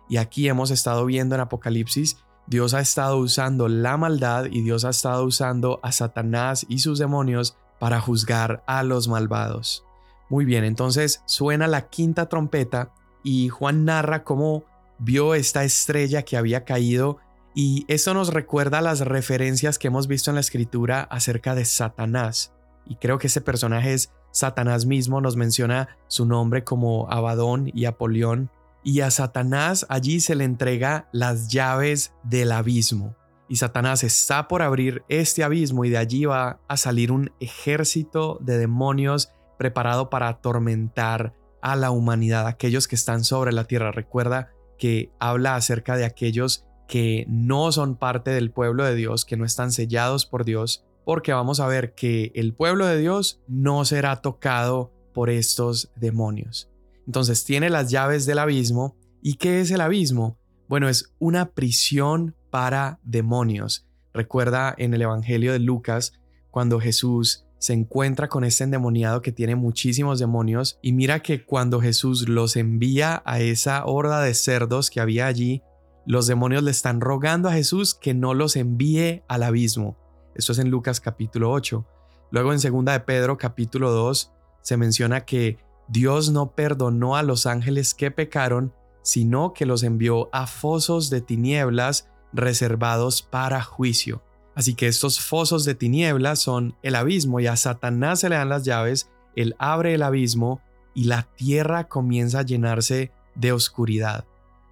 Y 0.09 0.16
aquí 0.16 0.49
hemos 0.49 0.70
estado 0.70 1.04
viendo 1.06 1.35
en 1.35 1.40
Apocalipsis 1.40 2.16
Dios 2.50 2.75
ha 2.75 2.80
estado 2.80 3.18
usando 3.18 3.68
la 3.68 3.97
maldad 3.97 4.47
y 4.50 4.62
Dios 4.62 4.85
ha 4.85 4.90
estado 4.90 5.25
usando 5.25 5.78
a 5.85 5.92
Satanás 5.92 6.66
y 6.68 6.80
sus 6.80 6.99
demonios 6.99 7.56
para 7.78 8.00
juzgar 8.00 8.64
a 8.66 8.82
los 8.82 9.06
malvados. 9.06 9.85
Muy 10.28 10.44
bien, 10.44 10.64
entonces 10.64 11.23
suena 11.26 11.68
la 11.68 11.88
quinta 11.88 12.28
trompeta 12.28 12.92
y 13.23 13.50
Juan 13.50 13.85
narra 13.85 14.25
cómo 14.25 14.64
vio 14.99 15.37
esta 15.37 15.62
estrella 15.62 16.23
que 16.23 16.37
había 16.37 16.64
caído 16.64 17.18
y 17.54 17.85
esto 17.88 18.14
nos 18.14 18.33
recuerda 18.33 18.80
las 18.80 19.00
referencias 19.00 19.78
que 19.78 19.88
hemos 19.88 20.07
visto 20.07 20.30
en 20.30 20.37
la 20.37 20.40
escritura 20.40 21.02
acerca 21.02 21.54
de 21.54 21.64
Satanás. 21.64 22.52
Y 22.87 22.97
creo 22.97 23.19
que 23.19 23.26
ese 23.26 23.40
personaje 23.40 23.92
es 23.92 24.12
Satanás 24.30 24.87
mismo, 24.87 25.21
nos 25.21 25.37
menciona 25.37 25.97
su 26.07 26.26
nombre 26.26 26.64
como 26.64 27.11
Abadón 27.11 27.71
y 27.75 27.85
Apolión 27.85 28.50
y 28.83 29.00
a 29.00 29.11
Satanás 29.11 29.85
allí 29.88 30.21
se 30.21 30.35
le 30.35 30.45
entrega 30.45 31.09
las 31.12 31.49
llaves 31.49 32.14
del 32.23 32.52
abismo. 32.52 33.16
Y 33.49 33.57
Satanás 33.57 34.04
está 34.04 34.47
por 34.47 34.62
abrir 34.62 35.02
este 35.09 35.42
abismo 35.42 35.85
y 35.85 35.90
de 35.90 35.99
allí 35.99 36.25
va 36.25 36.61
a 36.69 36.76
salir 36.76 37.11
un 37.11 37.33
ejército 37.40 38.38
de 38.40 38.59
demonios 38.59 39.33
preparado 39.59 40.09
para 40.09 40.28
atormentar 40.28 41.35
a 41.61 41.76
la 41.76 41.90
humanidad, 41.90 42.47
aquellos 42.47 42.88
que 42.88 42.95
están 42.95 43.25
sobre 43.25 43.52
la 43.52 43.64
tierra. 43.64 43.90
Recuerda 43.90 44.52
que 44.78 45.12
habla 45.19 45.57
acerca 45.57 45.97
de 45.97 46.04
aquellos 46.04 46.64
que 46.90 47.25
no 47.28 47.70
son 47.70 47.94
parte 47.94 48.32
del 48.32 48.50
pueblo 48.50 48.85
de 48.85 48.97
Dios, 48.97 49.25
que 49.25 49.37
no 49.37 49.44
están 49.44 49.70
sellados 49.70 50.26
por 50.26 50.44
Dios, 50.44 50.85
porque 51.04 51.32
vamos 51.32 51.61
a 51.61 51.68
ver 51.68 51.94
que 51.94 52.32
el 52.35 52.52
pueblo 52.52 52.85
de 52.85 52.99
Dios 52.99 53.40
no 53.47 53.85
será 53.85 54.16
tocado 54.16 54.92
por 55.14 55.30
estos 55.30 55.92
demonios. 55.94 56.68
Entonces 57.06 57.44
tiene 57.44 57.70
las 57.70 57.92
llaves 57.92 58.26
del 58.26 58.40
abismo. 58.40 58.97
¿Y 59.23 59.35
qué 59.35 59.61
es 59.61 59.70
el 59.70 59.82
abismo? 59.82 60.37
Bueno, 60.68 60.88
es 60.88 61.14
una 61.20 61.52
prisión 61.52 62.35
para 62.50 62.99
demonios. 63.04 63.87
Recuerda 64.12 64.75
en 64.76 64.92
el 64.92 65.02
Evangelio 65.02 65.52
de 65.52 65.61
Lucas 65.61 66.14
cuando 66.50 66.80
Jesús 66.80 67.47
se 67.59 67.73
encuentra 67.73 68.28
con 68.28 68.42
este 68.42 68.64
endemoniado 68.64 69.23
que 69.23 69.30
tiene 69.30 69.54
muchísimos 69.54 70.18
demonios 70.18 70.80
y 70.82 70.92
mira 70.92 71.23
que 71.23 71.44
cuando 71.44 71.80
Jesús 71.80 72.28
los 72.28 72.56
envía 72.56 73.23
a 73.25 73.38
esa 73.38 73.85
horda 73.85 74.23
de 74.23 74.35
cerdos 74.35 74.90
que 74.90 74.99
había 74.99 75.28
allí, 75.28 75.62
los 76.11 76.26
demonios 76.26 76.64
le 76.64 76.73
están 76.73 77.00
rogando 77.00 77.49
a 77.49 77.52
Jesús 77.52 77.95
que 77.95 78.14
no 78.14 78.35
los 78.35 78.57
envíe 78.57 79.23
al 79.29 79.45
abismo. 79.45 79.97
Esto 80.35 80.50
es 80.50 80.59
en 80.59 80.69
Lucas 80.69 80.99
capítulo 81.00 81.52
8. 81.52 81.87
Luego 82.33 82.52
en 82.52 82.59
segunda 82.59 82.90
de 82.90 82.99
Pedro 82.99 83.38
capítulo 83.38 83.93
2 83.93 84.33
se 84.61 84.76
menciona 84.76 85.25
que 85.25 85.59
Dios 85.87 86.33
no 86.33 86.50
perdonó 86.50 87.14
a 87.14 87.23
los 87.23 87.47
ángeles 87.47 87.95
que 87.95 88.11
pecaron, 88.11 88.75
sino 89.02 89.52
que 89.52 89.67
los 89.67 89.85
envió 89.85 90.29
a 90.33 90.49
fosos 90.49 91.11
de 91.11 91.21
tinieblas 91.21 92.09
reservados 92.33 93.23
para 93.23 93.62
juicio. 93.62 94.21
Así 94.57 94.75
que 94.75 94.88
estos 94.88 95.21
fosos 95.21 95.64
de 95.64 95.76
tinieblas 95.76 96.40
son 96.40 96.75
el 96.83 96.97
abismo 96.97 97.38
y 97.38 97.47
a 97.47 97.55
Satanás 97.55 98.19
se 98.19 98.31
le 98.31 98.35
dan 98.35 98.49
las 98.49 98.64
llaves, 98.64 99.12
él 99.37 99.55
abre 99.61 99.95
el 99.95 100.02
abismo 100.02 100.61
y 100.93 101.05
la 101.05 101.29
tierra 101.37 101.87
comienza 101.87 102.40
a 102.40 102.45
llenarse 102.45 103.12
de 103.37 103.52
oscuridad. 103.52 104.25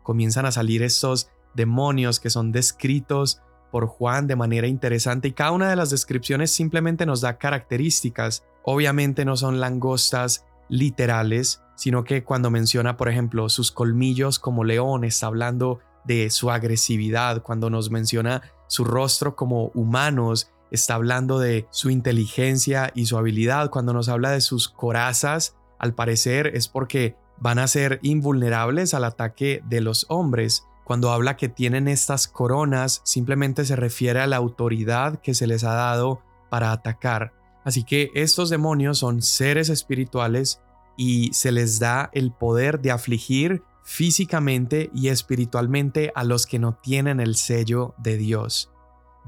Comienzan 0.08 0.46
a 0.46 0.52
salir 0.52 0.82
estos 0.82 1.28
demonios 1.54 2.18
que 2.18 2.30
son 2.30 2.50
descritos 2.50 3.42
por 3.70 3.88
Juan 3.88 4.26
de 4.26 4.36
manera 4.36 4.66
interesante 4.66 5.28
y 5.28 5.32
cada 5.32 5.50
una 5.50 5.68
de 5.68 5.76
las 5.76 5.90
descripciones 5.90 6.50
simplemente 6.50 7.04
nos 7.04 7.20
da 7.20 7.36
características. 7.36 8.42
Obviamente 8.62 9.26
no 9.26 9.36
son 9.36 9.60
langostas 9.60 10.46
literales, 10.70 11.60
sino 11.76 12.04
que 12.04 12.24
cuando 12.24 12.50
menciona, 12.50 12.96
por 12.96 13.10
ejemplo, 13.10 13.50
sus 13.50 13.70
colmillos 13.70 14.38
como 14.38 14.64
león, 14.64 15.04
está 15.04 15.26
hablando 15.26 15.80
de 16.06 16.30
su 16.30 16.50
agresividad, 16.50 17.42
cuando 17.42 17.68
nos 17.68 17.90
menciona 17.90 18.40
su 18.66 18.84
rostro 18.84 19.36
como 19.36 19.66
humanos, 19.74 20.50
está 20.70 20.94
hablando 20.94 21.38
de 21.38 21.66
su 21.68 21.90
inteligencia 21.90 22.92
y 22.94 23.04
su 23.04 23.18
habilidad, 23.18 23.68
cuando 23.68 23.92
nos 23.92 24.08
habla 24.08 24.30
de 24.30 24.40
sus 24.40 24.70
corazas, 24.70 25.54
al 25.78 25.92
parecer 25.92 26.46
es 26.54 26.66
porque 26.66 27.14
van 27.40 27.58
a 27.58 27.66
ser 27.66 28.00
invulnerables 28.02 28.94
al 28.94 29.04
ataque 29.04 29.62
de 29.68 29.80
los 29.80 30.06
hombres. 30.08 30.66
Cuando 30.84 31.10
habla 31.10 31.36
que 31.36 31.48
tienen 31.48 31.88
estas 31.88 32.28
coronas, 32.28 33.00
simplemente 33.04 33.64
se 33.64 33.76
refiere 33.76 34.20
a 34.20 34.26
la 34.26 34.36
autoridad 34.36 35.20
que 35.20 35.34
se 35.34 35.46
les 35.46 35.64
ha 35.64 35.74
dado 35.74 36.22
para 36.50 36.72
atacar. 36.72 37.32
Así 37.64 37.84
que 37.84 38.10
estos 38.14 38.48
demonios 38.48 38.98
son 38.98 39.20
seres 39.20 39.68
espirituales 39.68 40.60
y 40.96 41.32
se 41.32 41.52
les 41.52 41.78
da 41.78 42.10
el 42.12 42.32
poder 42.32 42.80
de 42.80 42.90
afligir 42.90 43.62
físicamente 43.84 44.90
y 44.94 45.08
espiritualmente 45.08 46.12
a 46.14 46.24
los 46.24 46.46
que 46.46 46.58
no 46.58 46.74
tienen 46.74 47.20
el 47.20 47.36
sello 47.36 47.94
de 47.98 48.16
Dios. 48.18 48.70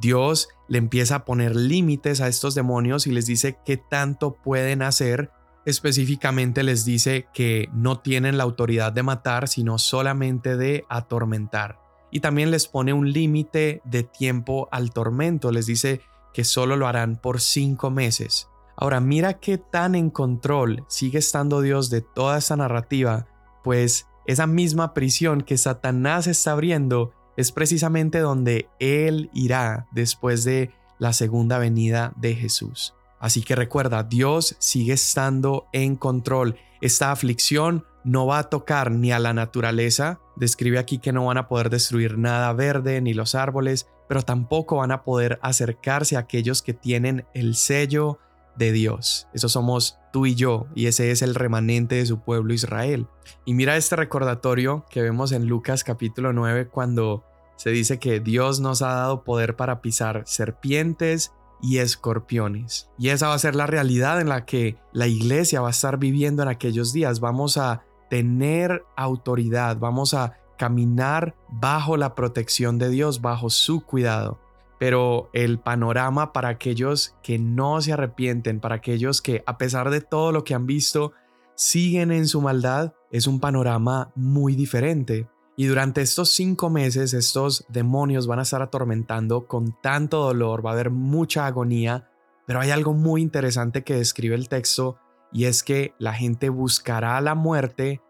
Dios 0.00 0.48
le 0.68 0.78
empieza 0.78 1.16
a 1.16 1.24
poner 1.24 1.54
límites 1.54 2.20
a 2.20 2.28
estos 2.28 2.54
demonios 2.54 3.06
y 3.06 3.10
les 3.10 3.26
dice 3.26 3.58
qué 3.64 3.76
tanto 3.76 4.34
pueden 4.34 4.82
hacer. 4.82 5.30
Específicamente 5.66 6.62
les 6.62 6.84
dice 6.84 7.26
que 7.34 7.68
no 7.72 7.98
tienen 7.98 8.38
la 8.38 8.44
autoridad 8.44 8.92
de 8.92 9.02
matar, 9.02 9.48
sino 9.48 9.78
solamente 9.78 10.56
de 10.56 10.84
atormentar. 10.88 11.78
Y 12.10 12.20
también 12.20 12.50
les 12.50 12.66
pone 12.66 12.92
un 12.92 13.12
límite 13.12 13.82
de 13.84 14.02
tiempo 14.02 14.68
al 14.72 14.90
tormento. 14.90 15.52
Les 15.52 15.66
dice 15.66 16.00
que 16.32 16.44
solo 16.44 16.76
lo 16.76 16.86
harán 16.86 17.16
por 17.16 17.40
cinco 17.40 17.90
meses. 17.90 18.48
Ahora 18.76 19.00
mira 19.00 19.34
qué 19.34 19.58
tan 19.58 19.94
en 19.94 20.10
control 20.10 20.84
sigue 20.88 21.18
estando 21.18 21.60
Dios 21.60 21.90
de 21.90 22.00
toda 22.00 22.38
esta 22.38 22.56
narrativa, 22.56 23.26
pues 23.62 24.06
esa 24.26 24.46
misma 24.46 24.94
prisión 24.94 25.42
que 25.42 25.58
Satanás 25.58 26.26
está 26.26 26.52
abriendo 26.52 27.12
es 27.36 27.52
precisamente 27.52 28.20
donde 28.20 28.68
Él 28.78 29.30
irá 29.34 29.86
después 29.92 30.44
de 30.44 30.70
la 30.98 31.12
segunda 31.12 31.58
venida 31.58 32.12
de 32.16 32.34
Jesús. 32.34 32.94
Así 33.20 33.42
que 33.42 33.54
recuerda, 33.54 34.02
Dios 34.02 34.56
sigue 34.58 34.94
estando 34.94 35.68
en 35.72 35.94
control. 35.94 36.56
Esta 36.80 37.12
aflicción 37.12 37.84
no 38.02 38.26
va 38.26 38.38
a 38.38 38.44
tocar 38.44 38.90
ni 38.90 39.12
a 39.12 39.18
la 39.18 39.34
naturaleza, 39.34 40.20
describe 40.36 40.78
aquí 40.78 40.98
que 40.98 41.12
no 41.12 41.26
van 41.26 41.36
a 41.36 41.46
poder 41.46 41.68
destruir 41.68 42.16
nada 42.16 42.50
verde 42.54 43.00
ni 43.02 43.12
los 43.12 43.34
árboles, 43.34 43.88
pero 44.08 44.22
tampoco 44.22 44.76
van 44.76 44.90
a 44.90 45.04
poder 45.04 45.38
acercarse 45.42 46.16
a 46.16 46.20
aquellos 46.20 46.62
que 46.62 46.72
tienen 46.72 47.26
el 47.34 47.54
sello 47.56 48.18
de 48.56 48.72
Dios. 48.72 49.28
Eso 49.34 49.48
somos 49.48 49.98
tú 50.12 50.26
y 50.26 50.34
yo, 50.34 50.66
y 50.74 50.86
ese 50.86 51.10
es 51.10 51.22
el 51.22 51.34
remanente 51.34 51.96
de 51.96 52.06
su 52.06 52.20
pueblo 52.20 52.54
Israel. 52.54 53.06
Y 53.44 53.54
mira 53.54 53.76
este 53.76 53.96
recordatorio 53.96 54.86
que 54.90 55.02
vemos 55.02 55.32
en 55.32 55.46
Lucas 55.46 55.84
capítulo 55.84 56.32
9 56.32 56.68
cuando 56.68 57.24
se 57.56 57.70
dice 57.70 57.98
que 57.98 58.20
Dios 58.20 58.60
nos 58.60 58.80
ha 58.80 58.94
dado 58.94 59.22
poder 59.22 59.56
para 59.56 59.82
pisar 59.82 60.22
serpientes 60.24 61.32
y 61.62 61.78
escorpiones. 61.78 62.90
Y 62.98 63.08
esa 63.08 63.28
va 63.28 63.34
a 63.34 63.38
ser 63.38 63.54
la 63.54 63.66
realidad 63.66 64.20
en 64.20 64.28
la 64.28 64.44
que 64.44 64.76
la 64.92 65.06
iglesia 65.06 65.60
va 65.60 65.68
a 65.68 65.72
estar 65.72 65.98
viviendo 65.98 66.42
en 66.42 66.48
aquellos 66.48 66.92
días. 66.92 67.20
Vamos 67.20 67.56
a 67.56 67.84
tener 68.08 68.84
autoridad, 68.96 69.78
vamos 69.78 70.14
a 70.14 70.38
caminar 70.58 71.34
bajo 71.48 71.96
la 71.96 72.14
protección 72.14 72.78
de 72.78 72.90
Dios, 72.90 73.22
bajo 73.22 73.48
su 73.48 73.80
cuidado. 73.84 74.38
Pero 74.78 75.30
el 75.32 75.58
panorama 75.58 76.32
para 76.32 76.48
aquellos 76.48 77.14
que 77.22 77.38
no 77.38 77.80
se 77.80 77.92
arrepienten, 77.92 78.60
para 78.60 78.76
aquellos 78.76 79.22
que 79.22 79.42
a 79.46 79.58
pesar 79.58 79.90
de 79.90 80.00
todo 80.00 80.32
lo 80.32 80.44
que 80.44 80.54
han 80.54 80.66
visto, 80.66 81.12
siguen 81.54 82.10
en 82.10 82.26
su 82.26 82.40
maldad, 82.40 82.94
es 83.10 83.26
un 83.26 83.40
panorama 83.40 84.10
muy 84.14 84.54
diferente. 84.54 85.28
Y 85.60 85.66
durante 85.66 86.00
estos 86.00 86.30
cinco 86.30 86.70
meses 86.70 87.12
estos 87.12 87.66
demonios 87.68 88.26
van 88.26 88.38
a 88.38 88.44
estar 88.44 88.62
atormentando 88.62 89.46
con 89.46 89.76
tanto 89.82 90.22
dolor, 90.22 90.64
va 90.64 90.70
a 90.70 90.72
haber 90.72 90.88
mucha 90.88 91.44
agonía, 91.44 92.08
pero 92.46 92.60
hay 92.60 92.70
algo 92.70 92.94
muy 92.94 93.20
interesante 93.20 93.84
que 93.84 93.94
describe 93.94 94.34
el 94.36 94.48
texto 94.48 94.96
y 95.34 95.44
es 95.44 95.62
que 95.62 95.92
la 95.98 96.14
gente 96.14 96.48
buscará 96.48 97.20
la 97.20 97.34
muerte, 97.34 98.00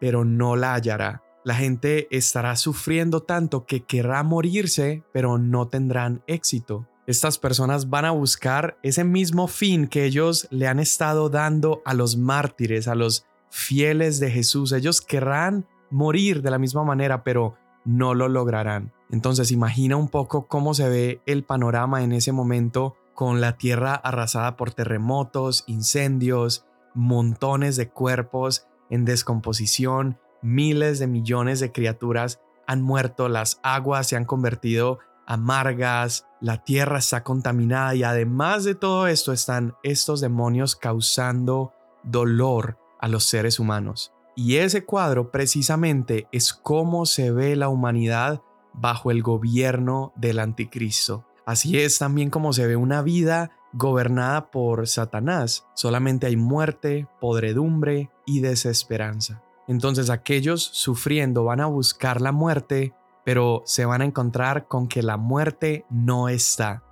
pero 0.00 0.24
no 0.24 0.56
la 0.56 0.72
hallará. 0.72 1.22
La 1.44 1.54
gente 1.54 2.08
estará 2.10 2.56
sufriendo 2.56 3.20
tanto 3.20 3.66
que 3.66 3.84
querrá 3.84 4.22
morirse, 4.22 5.04
pero 5.12 5.36
no 5.36 5.68
tendrán 5.68 6.22
éxito. 6.26 6.88
Estas 7.06 7.36
personas 7.36 7.90
van 7.90 8.06
a 8.06 8.12
buscar 8.12 8.78
ese 8.82 9.04
mismo 9.04 9.46
fin 9.46 9.88
que 9.88 10.06
ellos 10.06 10.48
le 10.50 10.68
han 10.68 10.80
estado 10.80 11.28
dando 11.28 11.82
a 11.84 11.92
los 11.92 12.16
mártires, 12.16 12.88
a 12.88 12.94
los 12.94 13.26
fieles 13.50 14.20
de 14.20 14.30
Jesús. 14.30 14.72
Ellos 14.72 15.02
querrán 15.02 15.66
morir 15.94 16.42
de 16.42 16.50
la 16.50 16.58
misma 16.58 16.82
manera, 16.82 17.22
pero 17.22 17.54
no 17.84 18.14
lo 18.14 18.28
lograrán. 18.28 18.92
Entonces 19.10 19.52
imagina 19.52 19.96
un 19.96 20.08
poco 20.08 20.48
cómo 20.48 20.74
se 20.74 20.88
ve 20.88 21.22
el 21.24 21.44
panorama 21.44 22.02
en 22.02 22.12
ese 22.12 22.32
momento 22.32 22.96
con 23.14 23.40
la 23.40 23.56
tierra 23.56 23.94
arrasada 23.94 24.56
por 24.56 24.72
terremotos, 24.72 25.62
incendios, 25.68 26.66
montones 26.94 27.76
de 27.76 27.90
cuerpos 27.90 28.66
en 28.90 29.04
descomposición, 29.04 30.18
miles 30.42 30.98
de 30.98 31.06
millones 31.06 31.60
de 31.60 31.70
criaturas 31.70 32.40
han 32.66 32.82
muerto, 32.82 33.28
las 33.28 33.60
aguas 33.62 34.08
se 34.08 34.16
han 34.16 34.24
convertido 34.24 34.98
amargas, 35.26 36.26
la 36.40 36.64
tierra 36.64 36.98
está 36.98 37.22
contaminada 37.22 37.94
y 37.94 38.02
además 38.02 38.64
de 38.64 38.74
todo 38.74 39.06
esto 39.06 39.32
están 39.32 39.74
estos 39.82 40.20
demonios 40.20 40.74
causando 40.74 41.72
dolor 42.02 42.78
a 42.98 43.08
los 43.08 43.24
seres 43.24 43.60
humanos. 43.60 44.13
Y 44.36 44.56
ese 44.56 44.84
cuadro 44.84 45.30
precisamente 45.30 46.26
es 46.32 46.52
cómo 46.52 47.06
se 47.06 47.30
ve 47.30 47.56
la 47.56 47.68
humanidad 47.68 48.42
bajo 48.72 49.10
el 49.10 49.22
gobierno 49.22 50.12
del 50.16 50.40
anticristo. 50.40 51.24
Así 51.46 51.78
es 51.78 51.98
también 51.98 52.30
como 52.30 52.52
se 52.52 52.66
ve 52.66 52.76
una 52.76 53.02
vida 53.02 53.50
gobernada 53.72 54.50
por 54.50 54.88
Satanás. 54.88 55.66
Solamente 55.74 56.26
hay 56.26 56.36
muerte, 56.36 57.06
podredumbre 57.20 58.10
y 58.26 58.40
desesperanza. 58.40 59.42
Entonces 59.68 60.10
aquellos 60.10 60.62
sufriendo 60.62 61.44
van 61.44 61.60
a 61.60 61.66
buscar 61.66 62.20
la 62.20 62.32
muerte, 62.32 62.94
pero 63.24 63.62
se 63.66 63.84
van 63.84 64.02
a 64.02 64.04
encontrar 64.04 64.68
con 64.68 64.88
que 64.88 65.02
la 65.02 65.16
muerte 65.16 65.86
no 65.90 66.28
está. 66.28 66.82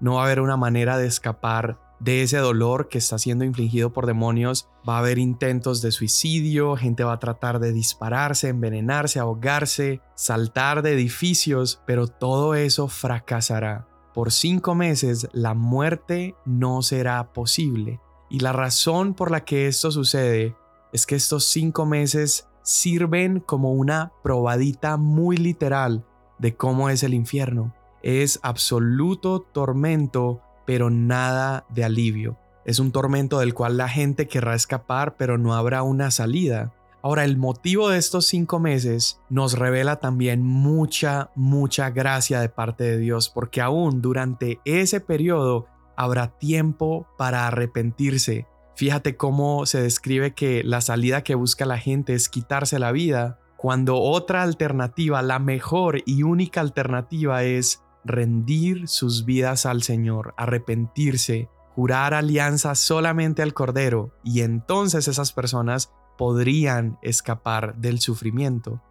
No 0.00 0.14
va 0.14 0.22
a 0.22 0.24
haber 0.26 0.40
una 0.40 0.56
manera 0.56 0.98
de 0.98 1.06
escapar 1.06 1.78
de 2.00 2.22
ese 2.22 2.38
dolor 2.38 2.88
que 2.88 2.98
está 2.98 3.18
siendo 3.18 3.44
infligido 3.44 3.92
por 3.92 4.06
demonios. 4.06 4.68
Va 4.88 4.96
a 4.96 4.98
haber 4.98 5.18
intentos 5.18 5.80
de 5.80 5.92
suicidio, 5.92 6.76
gente 6.76 7.04
va 7.04 7.12
a 7.12 7.18
tratar 7.20 7.60
de 7.60 7.72
dispararse, 7.72 8.48
envenenarse, 8.48 9.20
ahogarse, 9.20 10.00
saltar 10.16 10.82
de 10.82 10.92
edificios, 10.92 11.80
pero 11.86 12.08
todo 12.08 12.54
eso 12.54 12.88
fracasará 12.88 13.86
por 14.14 14.30
cinco 14.30 14.74
meses 14.74 15.28
la 15.32 15.54
muerte 15.54 16.34
no 16.44 16.82
será 16.82 17.32
posible. 17.32 18.00
Y 18.28 18.40
la 18.40 18.52
razón 18.52 19.14
por 19.14 19.30
la 19.30 19.44
que 19.44 19.66
esto 19.66 19.90
sucede 19.90 20.56
es 20.92 21.06
que 21.06 21.14
estos 21.14 21.44
cinco 21.44 21.86
meses 21.86 22.48
sirven 22.62 23.40
como 23.40 23.72
una 23.72 24.12
probadita 24.22 24.96
muy 24.96 25.36
literal 25.36 26.04
de 26.38 26.56
cómo 26.56 26.88
es 26.88 27.02
el 27.02 27.14
infierno. 27.14 27.74
Es 28.02 28.40
absoluto 28.42 29.40
tormento, 29.40 30.40
pero 30.66 30.90
nada 30.90 31.66
de 31.70 31.84
alivio. 31.84 32.38
Es 32.64 32.78
un 32.78 32.92
tormento 32.92 33.38
del 33.40 33.54
cual 33.54 33.76
la 33.76 33.88
gente 33.88 34.28
querrá 34.28 34.54
escapar, 34.54 35.16
pero 35.16 35.38
no 35.38 35.54
habrá 35.54 35.82
una 35.82 36.10
salida. 36.10 36.72
Ahora, 37.02 37.24
el 37.24 37.36
motivo 37.36 37.88
de 37.88 37.98
estos 37.98 38.26
cinco 38.26 38.60
meses 38.60 39.20
nos 39.28 39.58
revela 39.58 39.96
también 39.96 40.42
mucha, 40.42 41.30
mucha 41.34 41.90
gracia 41.90 42.40
de 42.40 42.48
parte 42.48 42.84
de 42.84 42.98
Dios, 42.98 43.28
porque 43.28 43.60
aún 43.60 44.00
durante 44.00 44.60
ese 44.64 45.00
periodo 45.00 45.66
habrá 45.96 46.38
tiempo 46.38 47.08
para 47.18 47.48
arrepentirse. 47.48 48.46
Fíjate 48.76 49.16
cómo 49.16 49.66
se 49.66 49.82
describe 49.82 50.34
que 50.34 50.62
la 50.64 50.80
salida 50.80 51.22
que 51.22 51.34
busca 51.34 51.66
la 51.66 51.78
gente 51.78 52.14
es 52.14 52.28
quitarse 52.28 52.78
la 52.78 52.92
vida, 52.92 53.40
cuando 53.56 54.00
otra 54.00 54.42
alternativa, 54.42 55.22
la 55.22 55.38
mejor 55.38 56.02
y 56.06 56.22
única 56.22 56.60
alternativa 56.60 57.42
es 57.44 57.82
rendir 58.04 58.88
sus 58.88 59.24
vidas 59.24 59.66
al 59.66 59.82
Señor, 59.82 60.34
arrepentirse, 60.36 61.48
jurar 61.74 62.14
alianza 62.14 62.74
solamente 62.74 63.42
al 63.42 63.54
Cordero, 63.54 64.14
y 64.22 64.40
entonces 64.40 65.08
esas 65.08 65.32
personas 65.32 65.92
podrían 66.18 66.98
escapar 67.02 67.76
del 67.76 67.98
sufrimiento. 67.98 68.82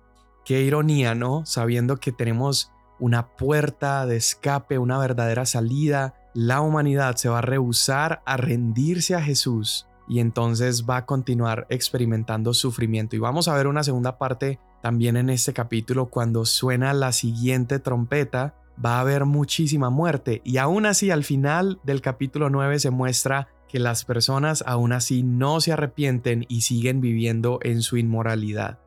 Qué 0.45 0.61
ironía, 0.61 1.15
¿no? 1.15 1.45
Sabiendo 1.45 1.97
que 1.97 2.11
tenemos 2.11 2.71
una 2.99 3.35
puerta 3.35 4.05
de 4.05 4.17
escape, 4.17 4.77
una 4.77 4.97
verdadera 4.97 5.45
salida, 5.45 6.15
la 6.33 6.61
humanidad 6.61 7.15
se 7.15 7.29
va 7.29 7.39
a 7.39 7.41
rehusar 7.41 8.21
a 8.25 8.37
rendirse 8.37 9.15
a 9.15 9.21
Jesús 9.21 9.87
y 10.07 10.19
entonces 10.19 10.85
va 10.89 10.97
a 10.97 11.05
continuar 11.05 11.67
experimentando 11.69 12.53
sufrimiento. 12.53 13.15
Y 13.15 13.19
vamos 13.19 13.47
a 13.47 13.55
ver 13.55 13.67
una 13.67 13.83
segunda 13.83 14.17
parte 14.17 14.59
también 14.81 15.15
en 15.15 15.29
este 15.29 15.53
capítulo 15.53 16.07
cuando 16.07 16.45
suena 16.45 16.93
la 16.93 17.11
siguiente 17.11 17.79
trompeta, 17.79 18.55
va 18.83 18.97
a 18.97 19.01
haber 19.01 19.25
muchísima 19.25 19.89
muerte 19.89 20.41
y 20.43 20.57
aún 20.57 20.85
así 20.85 21.11
al 21.11 21.23
final 21.23 21.79
del 21.83 22.01
capítulo 22.01 22.49
9 22.49 22.79
se 22.79 22.89
muestra 22.89 23.47
que 23.67 23.79
las 23.79 24.03
personas 24.03 24.63
aún 24.67 24.91
así 24.91 25.23
no 25.23 25.61
se 25.61 25.71
arrepienten 25.71 26.45
y 26.49 26.61
siguen 26.61 26.99
viviendo 26.99 27.59
en 27.61 27.81
su 27.81 27.97
inmoralidad. 27.97 28.79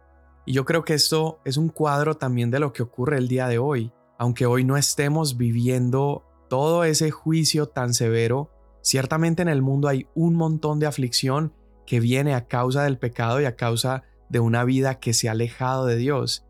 Y 0.47 0.53
yo 0.53 0.65
creo 0.65 0.85
que 0.85 0.95
esto 0.95 1.41
es 1.45 1.57
un 1.57 1.71
cuadro 1.71 2.17
también 2.17 2.51
de 2.51 2.59
lo 2.59 2.73
que 2.73 2.83
ocurre 2.83 3.17
el 3.17 3.29
día 3.29 3.49
de 3.49 3.59
hoy. 3.59 3.93
Aunque 4.19 4.47
hoy 4.47 4.63
no 4.63 4.77
estemos 4.77 5.39
viviendo 5.39 6.23
todo 6.49 6.85
ese 6.85 7.11
juicio 7.11 7.67
tan 7.67 7.95
severo, 7.95 8.51
ciertamente 8.83 9.41
en 9.41 9.49
el 9.49 9.63
mundo 9.63 9.89
hay 9.89 10.07
un 10.15 10.35
montón 10.35 10.81
de 10.81 10.87
aflicción 10.87 11.55
que 11.87 12.01
viene 12.01 12.35
a 12.35 12.47
causa 12.47 12.85
del 12.85 12.99
pecado 12.99 13.41
y 13.41 13.47
a 13.47 13.57
causa 13.57 14.03
de 14.29 14.41
una 14.41 14.65
vida 14.65 15.01
que 15.01 15.15
se 15.15 15.29
ha 15.29 15.33
alejado 15.33 15.87
de 15.87 15.97
Dios. 15.97 16.45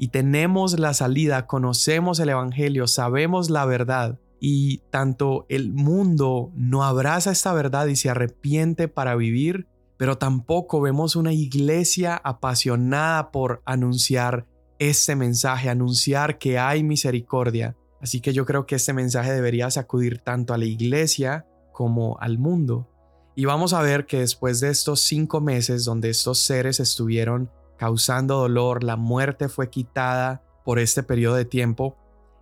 Y 0.00 0.08
tenemos 0.08 0.78
la 0.78 0.94
salida, 0.94 1.48
conocemos 1.48 2.20
el 2.20 2.28
Evangelio, 2.28 2.86
sabemos 2.86 3.50
la 3.50 3.66
verdad, 3.66 4.20
y 4.40 4.78
tanto 4.90 5.44
el 5.48 5.72
mundo 5.72 6.52
no 6.54 6.84
abraza 6.84 7.32
esta 7.32 7.52
verdad 7.52 7.88
y 7.88 7.96
se 7.96 8.08
arrepiente 8.08 8.86
para 8.86 9.16
vivir, 9.16 9.66
pero 9.96 10.16
tampoco 10.16 10.80
vemos 10.80 11.16
una 11.16 11.32
iglesia 11.32 12.14
apasionada 12.22 13.32
por 13.32 13.60
anunciar 13.64 14.46
este 14.78 15.16
mensaje, 15.16 15.68
anunciar 15.68 16.38
que 16.38 16.60
hay 16.60 16.84
misericordia. 16.84 17.76
Así 18.00 18.20
que 18.20 18.32
yo 18.32 18.46
creo 18.46 18.66
que 18.66 18.76
este 18.76 18.92
mensaje 18.92 19.32
debería 19.32 19.68
sacudir 19.72 20.20
tanto 20.20 20.54
a 20.54 20.58
la 20.58 20.66
iglesia 20.66 21.44
como 21.72 22.16
al 22.20 22.38
mundo. 22.38 22.88
Y 23.34 23.46
vamos 23.46 23.72
a 23.72 23.82
ver 23.82 24.06
que 24.06 24.20
después 24.20 24.60
de 24.60 24.70
estos 24.70 25.00
cinco 25.00 25.40
meses 25.40 25.84
donde 25.84 26.10
estos 26.10 26.38
seres 26.38 26.78
estuvieron 26.78 27.50
causando 27.78 28.36
dolor, 28.36 28.84
la 28.84 28.96
muerte 28.96 29.48
fue 29.48 29.70
quitada 29.70 30.42
por 30.64 30.78
este 30.78 31.02
periodo 31.02 31.36
de 31.36 31.46
tiempo, 31.46 31.96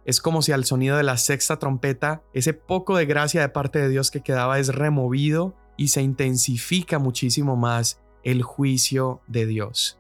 es 0.07 0.21
como 0.21 0.41
si 0.41 0.53
al 0.53 0.65
sonido 0.65 0.97
de 0.97 1.03
la 1.03 1.17
sexta 1.17 1.59
trompeta, 1.59 2.23
ese 2.33 2.55
poco 2.55 2.97
de 2.97 3.07
gracia 3.07 3.41
de 3.41 3.49
parte 3.49 3.81
de 3.81 3.89
Dios 3.89 4.11
que 4.13 4.21
quedaba 4.21 4.59
es 4.61 4.69
removido 4.69 5.55
y 5.77 5.89
se 5.89 6.01
intensifica 6.01 6.99
muchísimo 7.01 7.57
más 7.57 8.01
el 8.23 8.43
juicio 8.43 9.21
de 9.27 9.47
Dios. 9.47 9.99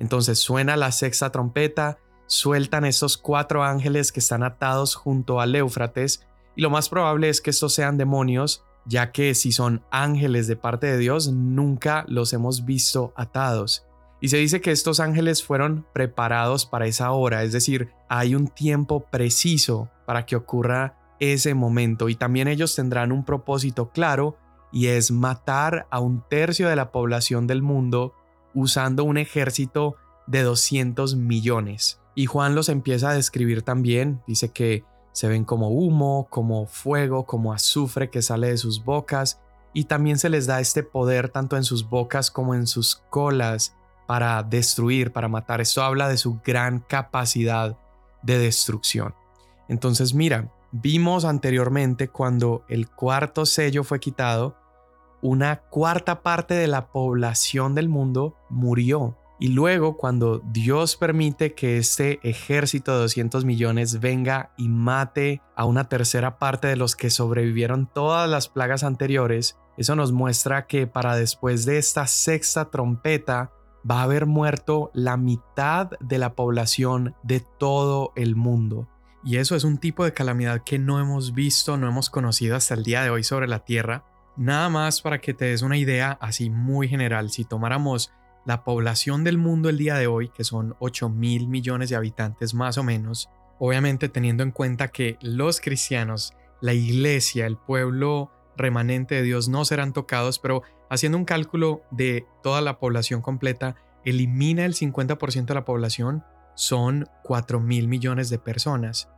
Entonces 0.00 0.40
suena 0.40 0.76
la 0.76 0.90
sexta 0.90 1.30
trompeta, 1.30 1.98
sueltan 2.26 2.84
estos 2.84 3.16
cuatro 3.16 3.62
ángeles 3.62 4.10
que 4.10 4.18
están 4.20 4.42
atados 4.42 4.96
junto 4.96 5.40
al 5.40 5.54
Éufrates, 5.54 6.26
y 6.56 6.62
lo 6.62 6.70
más 6.70 6.88
probable 6.88 7.28
es 7.28 7.40
que 7.40 7.50
estos 7.50 7.74
sean 7.74 7.96
demonios, 7.96 8.64
ya 8.86 9.12
que 9.12 9.36
si 9.36 9.52
son 9.52 9.84
ángeles 9.92 10.48
de 10.48 10.56
parte 10.56 10.88
de 10.88 10.98
Dios, 10.98 11.28
nunca 11.28 12.04
los 12.08 12.32
hemos 12.32 12.64
visto 12.64 13.12
atados. 13.16 13.86
Y 14.24 14.28
se 14.28 14.38
dice 14.38 14.62
que 14.62 14.70
estos 14.70 15.00
ángeles 15.00 15.44
fueron 15.44 15.84
preparados 15.92 16.64
para 16.64 16.86
esa 16.86 17.12
hora, 17.12 17.42
es 17.42 17.52
decir, 17.52 17.90
hay 18.08 18.34
un 18.34 18.48
tiempo 18.48 19.00
preciso 19.00 19.90
para 20.06 20.24
que 20.24 20.34
ocurra 20.34 20.96
ese 21.20 21.52
momento 21.52 22.08
y 22.08 22.14
también 22.14 22.48
ellos 22.48 22.74
tendrán 22.74 23.12
un 23.12 23.26
propósito 23.26 23.90
claro 23.90 24.38
y 24.72 24.86
es 24.86 25.10
matar 25.10 25.86
a 25.90 26.00
un 26.00 26.24
tercio 26.26 26.70
de 26.70 26.76
la 26.76 26.90
población 26.90 27.46
del 27.46 27.60
mundo 27.60 28.14
usando 28.54 29.04
un 29.04 29.18
ejército 29.18 29.96
de 30.26 30.42
200 30.42 31.16
millones. 31.16 32.00
Y 32.14 32.24
Juan 32.24 32.54
los 32.54 32.70
empieza 32.70 33.10
a 33.10 33.14
describir 33.14 33.60
también, 33.60 34.22
dice 34.26 34.48
que 34.48 34.84
se 35.12 35.28
ven 35.28 35.44
como 35.44 35.68
humo, 35.68 36.28
como 36.30 36.64
fuego, 36.64 37.26
como 37.26 37.52
azufre 37.52 38.08
que 38.08 38.22
sale 38.22 38.48
de 38.48 38.56
sus 38.56 38.84
bocas, 38.84 39.42
y 39.74 39.84
también 39.84 40.16
se 40.18 40.30
les 40.30 40.46
da 40.46 40.60
este 40.60 40.82
poder 40.82 41.28
tanto 41.28 41.58
en 41.58 41.64
sus 41.64 41.90
bocas 41.90 42.30
como 42.30 42.54
en 42.54 42.66
sus 42.66 43.02
colas 43.10 43.76
para 44.06 44.42
destruir, 44.42 45.12
para 45.12 45.28
matar. 45.28 45.60
Esto 45.60 45.82
habla 45.82 46.08
de 46.08 46.16
su 46.16 46.40
gran 46.44 46.80
capacidad 46.80 47.76
de 48.22 48.38
destrucción. 48.38 49.14
Entonces 49.68 50.14
mira, 50.14 50.52
vimos 50.72 51.24
anteriormente 51.24 52.08
cuando 52.08 52.64
el 52.68 52.88
cuarto 52.88 53.46
sello 53.46 53.84
fue 53.84 54.00
quitado, 54.00 54.56
una 55.22 55.60
cuarta 55.60 56.22
parte 56.22 56.54
de 56.54 56.66
la 56.66 56.88
población 56.88 57.74
del 57.74 57.88
mundo 57.88 58.36
murió 58.50 59.16
y 59.40 59.48
luego 59.48 59.96
cuando 59.96 60.38
Dios 60.38 60.96
permite 60.96 61.54
que 61.54 61.76
este 61.76 62.20
ejército 62.22 62.92
de 62.92 62.98
200 62.98 63.44
millones 63.44 64.00
venga 64.00 64.52
y 64.56 64.68
mate 64.68 65.42
a 65.56 65.64
una 65.64 65.88
tercera 65.88 66.38
parte 66.38 66.68
de 66.68 66.76
los 66.76 66.94
que 66.94 67.10
sobrevivieron 67.10 67.88
todas 67.92 68.30
las 68.30 68.48
plagas 68.48 68.84
anteriores, 68.84 69.58
eso 69.76 69.96
nos 69.96 70.12
muestra 70.12 70.66
que 70.66 70.86
para 70.86 71.16
después 71.16 71.64
de 71.64 71.78
esta 71.78 72.06
sexta 72.06 72.70
trompeta 72.70 73.50
va 73.88 74.00
a 74.00 74.04
haber 74.04 74.26
muerto 74.26 74.90
la 74.94 75.16
mitad 75.16 75.90
de 76.00 76.18
la 76.18 76.34
población 76.34 77.14
de 77.22 77.40
todo 77.40 78.12
el 78.16 78.36
mundo. 78.36 78.88
Y 79.22 79.36
eso 79.36 79.56
es 79.56 79.64
un 79.64 79.78
tipo 79.78 80.04
de 80.04 80.12
calamidad 80.12 80.62
que 80.64 80.78
no 80.78 81.00
hemos 81.00 81.32
visto, 81.32 81.76
no 81.76 81.88
hemos 81.88 82.10
conocido 82.10 82.56
hasta 82.56 82.74
el 82.74 82.82
día 82.82 83.02
de 83.02 83.10
hoy 83.10 83.24
sobre 83.24 83.48
la 83.48 83.60
Tierra. 83.60 84.04
Nada 84.36 84.68
más 84.68 85.00
para 85.00 85.20
que 85.20 85.32
te 85.32 85.46
des 85.46 85.62
una 85.62 85.78
idea 85.78 86.18
así 86.20 86.50
muy 86.50 86.88
general, 86.88 87.30
si 87.30 87.44
tomáramos 87.44 88.12
la 88.44 88.64
población 88.64 89.24
del 89.24 89.38
mundo 89.38 89.68
el 89.68 89.78
día 89.78 89.94
de 89.94 90.06
hoy, 90.06 90.28
que 90.28 90.44
son 90.44 90.76
8 90.78 91.08
mil 91.08 91.48
millones 91.48 91.88
de 91.88 91.96
habitantes 91.96 92.52
más 92.52 92.76
o 92.76 92.82
menos, 92.82 93.30
obviamente 93.58 94.08
teniendo 94.08 94.42
en 94.42 94.50
cuenta 94.50 94.88
que 94.88 95.16
los 95.22 95.60
cristianos, 95.60 96.34
la 96.60 96.74
iglesia, 96.74 97.46
el 97.46 97.56
pueblo 97.56 98.30
remanente 98.56 99.14
de 99.14 99.22
Dios 99.22 99.48
no 99.48 99.64
serán 99.64 99.92
tocados, 99.92 100.38
pero 100.38 100.62
haciendo 100.88 101.18
un 101.18 101.24
cálculo 101.24 101.82
de 101.90 102.26
toda 102.42 102.60
la 102.60 102.78
población 102.78 103.22
completa, 103.22 103.76
elimina 104.04 104.64
el 104.64 104.74
50% 104.74 105.46
de 105.46 105.54
la 105.54 105.64
población, 105.64 106.24
son 106.54 107.08
4 107.22 107.60
mil 107.60 107.88
millones 107.88 108.30
de 108.30 108.38
personas. 108.38 109.08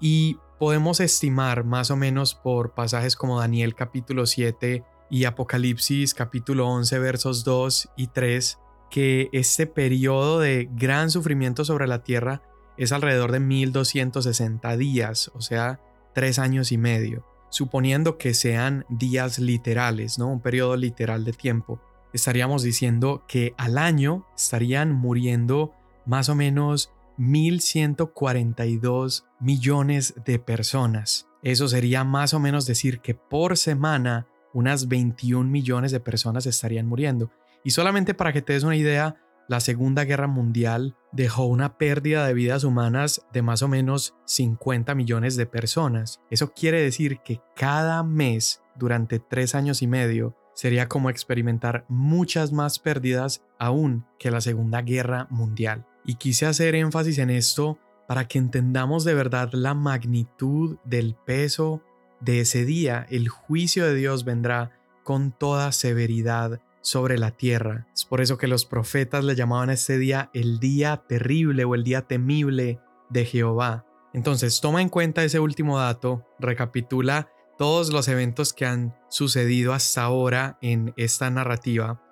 Y 0.00 0.38
podemos 0.58 1.00
estimar 1.00 1.64
más 1.64 1.90
o 1.90 1.96
menos 1.96 2.34
por 2.34 2.74
pasajes 2.74 3.16
como 3.16 3.38
Daniel 3.38 3.74
capítulo 3.74 4.26
7 4.26 4.84
y 5.10 5.24
Apocalipsis 5.24 6.14
capítulo 6.14 6.68
11 6.68 6.98
versos 6.98 7.44
2 7.44 7.90
y 7.96 8.06
3 8.08 8.58
que 8.90 9.28
este 9.32 9.66
periodo 9.66 10.38
de 10.38 10.68
gran 10.72 11.10
sufrimiento 11.10 11.64
sobre 11.64 11.86
la 11.86 12.02
tierra 12.02 12.42
es 12.76 12.92
alrededor 12.92 13.32
de 13.32 13.40
1260 13.40 14.76
días, 14.76 15.30
o 15.34 15.40
sea, 15.40 15.80
tres 16.14 16.38
años 16.38 16.72
y 16.72 16.78
medio, 16.78 17.24
suponiendo 17.52 18.16
que 18.16 18.34
sean 18.34 18.86
días 18.88 19.38
literales, 19.38 20.18
¿no? 20.18 20.28
Un 20.28 20.40
periodo 20.40 20.74
literal 20.74 21.24
de 21.24 21.32
tiempo. 21.32 21.80
Estaríamos 22.14 22.62
diciendo 22.62 23.24
que 23.28 23.54
al 23.58 23.76
año 23.76 24.26
estarían 24.34 24.92
muriendo 24.92 25.74
más 26.06 26.30
o 26.30 26.34
menos 26.34 26.90
1.142 27.18 29.24
millones 29.38 30.14
de 30.24 30.38
personas. 30.38 31.28
Eso 31.42 31.68
sería 31.68 32.04
más 32.04 32.32
o 32.32 32.40
menos 32.40 32.64
decir 32.66 33.00
que 33.00 33.12
por 33.14 33.58
semana 33.58 34.26
unas 34.54 34.88
21 34.88 35.50
millones 35.50 35.92
de 35.92 36.00
personas 36.00 36.46
estarían 36.46 36.86
muriendo. 36.86 37.30
Y 37.64 37.72
solamente 37.72 38.14
para 38.14 38.32
que 38.32 38.40
te 38.40 38.54
des 38.54 38.64
una 38.64 38.76
idea, 38.76 39.16
la 39.48 39.60
Segunda 39.60 40.04
Guerra 40.04 40.26
Mundial 40.26 40.96
dejó 41.12 41.44
una 41.44 41.76
pérdida 41.76 42.26
de 42.26 42.34
vidas 42.34 42.64
humanas 42.64 43.26
de 43.32 43.42
más 43.42 43.62
o 43.62 43.68
menos 43.68 44.14
50 44.26 44.94
millones 44.94 45.36
de 45.36 45.46
personas. 45.46 46.20
Eso 46.30 46.52
quiere 46.52 46.80
decir 46.80 47.18
que 47.24 47.40
cada 47.54 48.02
mes, 48.02 48.62
durante 48.76 49.18
tres 49.18 49.54
años 49.54 49.82
y 49.82 49.86
medio, 49.86 50.36
sería 50.54 50.88
como 50.88 51.10
experimentar 51.10 51.84
muchas 51.88 52.52
más 52.52 52.78
pérdidas 52.78 53.44
aún 53.58 54.06
que 54.18 54.30
la 54.30 54.40
Segunda 54.40 54.82
Guerra 54.82 55.26
Mundial. 55.30 55.86
Y 56.04 56.16
quise 56.16 56.46
hacer 56.46 56.74
énfasis 56.74 57.18
en 57.18 57.30
esto 57.30 57.78
para 58.06 58.26
que 58.26 58.38
entendamos 58.38 59.04
de 59.04 59.14
verdad 59.14 59.50
la 59.52 59.74
magnitud 59.74 60.76
del 60.84 61.14
peso 61.14 61.82
de 62.20 62.40
ese 62.40 62.64
día. 62.64 63.06
El 63.10 63.28
juicio 63.28 63.86
de 63.86 63.94
Dios 63.94 64.24
vendrá 64.24 64.72
con 65.04 65.32
toda 65.32 65.72
severidad 65.72 66.60
sobre 66.82 67.16
la 67.16 67.30
tierra. 67.30 67.86
Es 67.94 68.04
por 68.04 68.20
eso 68.20 68.36
que 68.36 68.48
los 68.48 68.66
profetas 68.66 69.24
le 69.24 69.34
llamaban 69.34 69.70
a 69.70 69.74
este 69.74 69.98
día 69.98 70.30
el 70.34 70.58
día 70.58 71.02
terrible 71.08 71.64
o 71.64 71.74
el 71.74 71.84
día 71.84 72.02
temible 72.02 72.80
de 73.08 73.24
Jehová. 73.24 73.86
Entonces 74.12 74.60
toma 74.60 74.82
en 74.82 74.90
cuenta 74.90 75.24
ese 75.24 75.40
último 75.40 75.78
dato, 75.78 76.26
recapitula 76.38 77.30
todos 77.56 77.92
los 77.92 78.08
eventos 78.08 78.52
que 78.52 78.66
han 78.66 78.94
sucedido 79.08 79.72
hasta 79.72 80.02
ahora 80.02 80.58
en 80.60 80.92
esta 80.96 81.30
narrativa. 81.30 82.02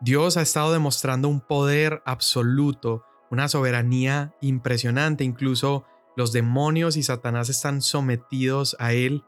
Dios 0.00 0.36
ha 0.36 0.42
estado 0.42 0.72
demostrando 0.72 1.28
un 1.28 1.40
poder 1.40 2.02
absoluto, 2.04 3.04
una 3.30 3.48
soberanía 3.48 4.34
impresionante, 4.40 5.24
incluso 5.24 5.84
los 6.16 6.32
demonios 6.32 6.96
y 6.96 7.02
Satanás 7.02 7.48
están 7.48 7.82
sometidos 7.82 8.76
a 8.78 8.92
él. 8.92 9.24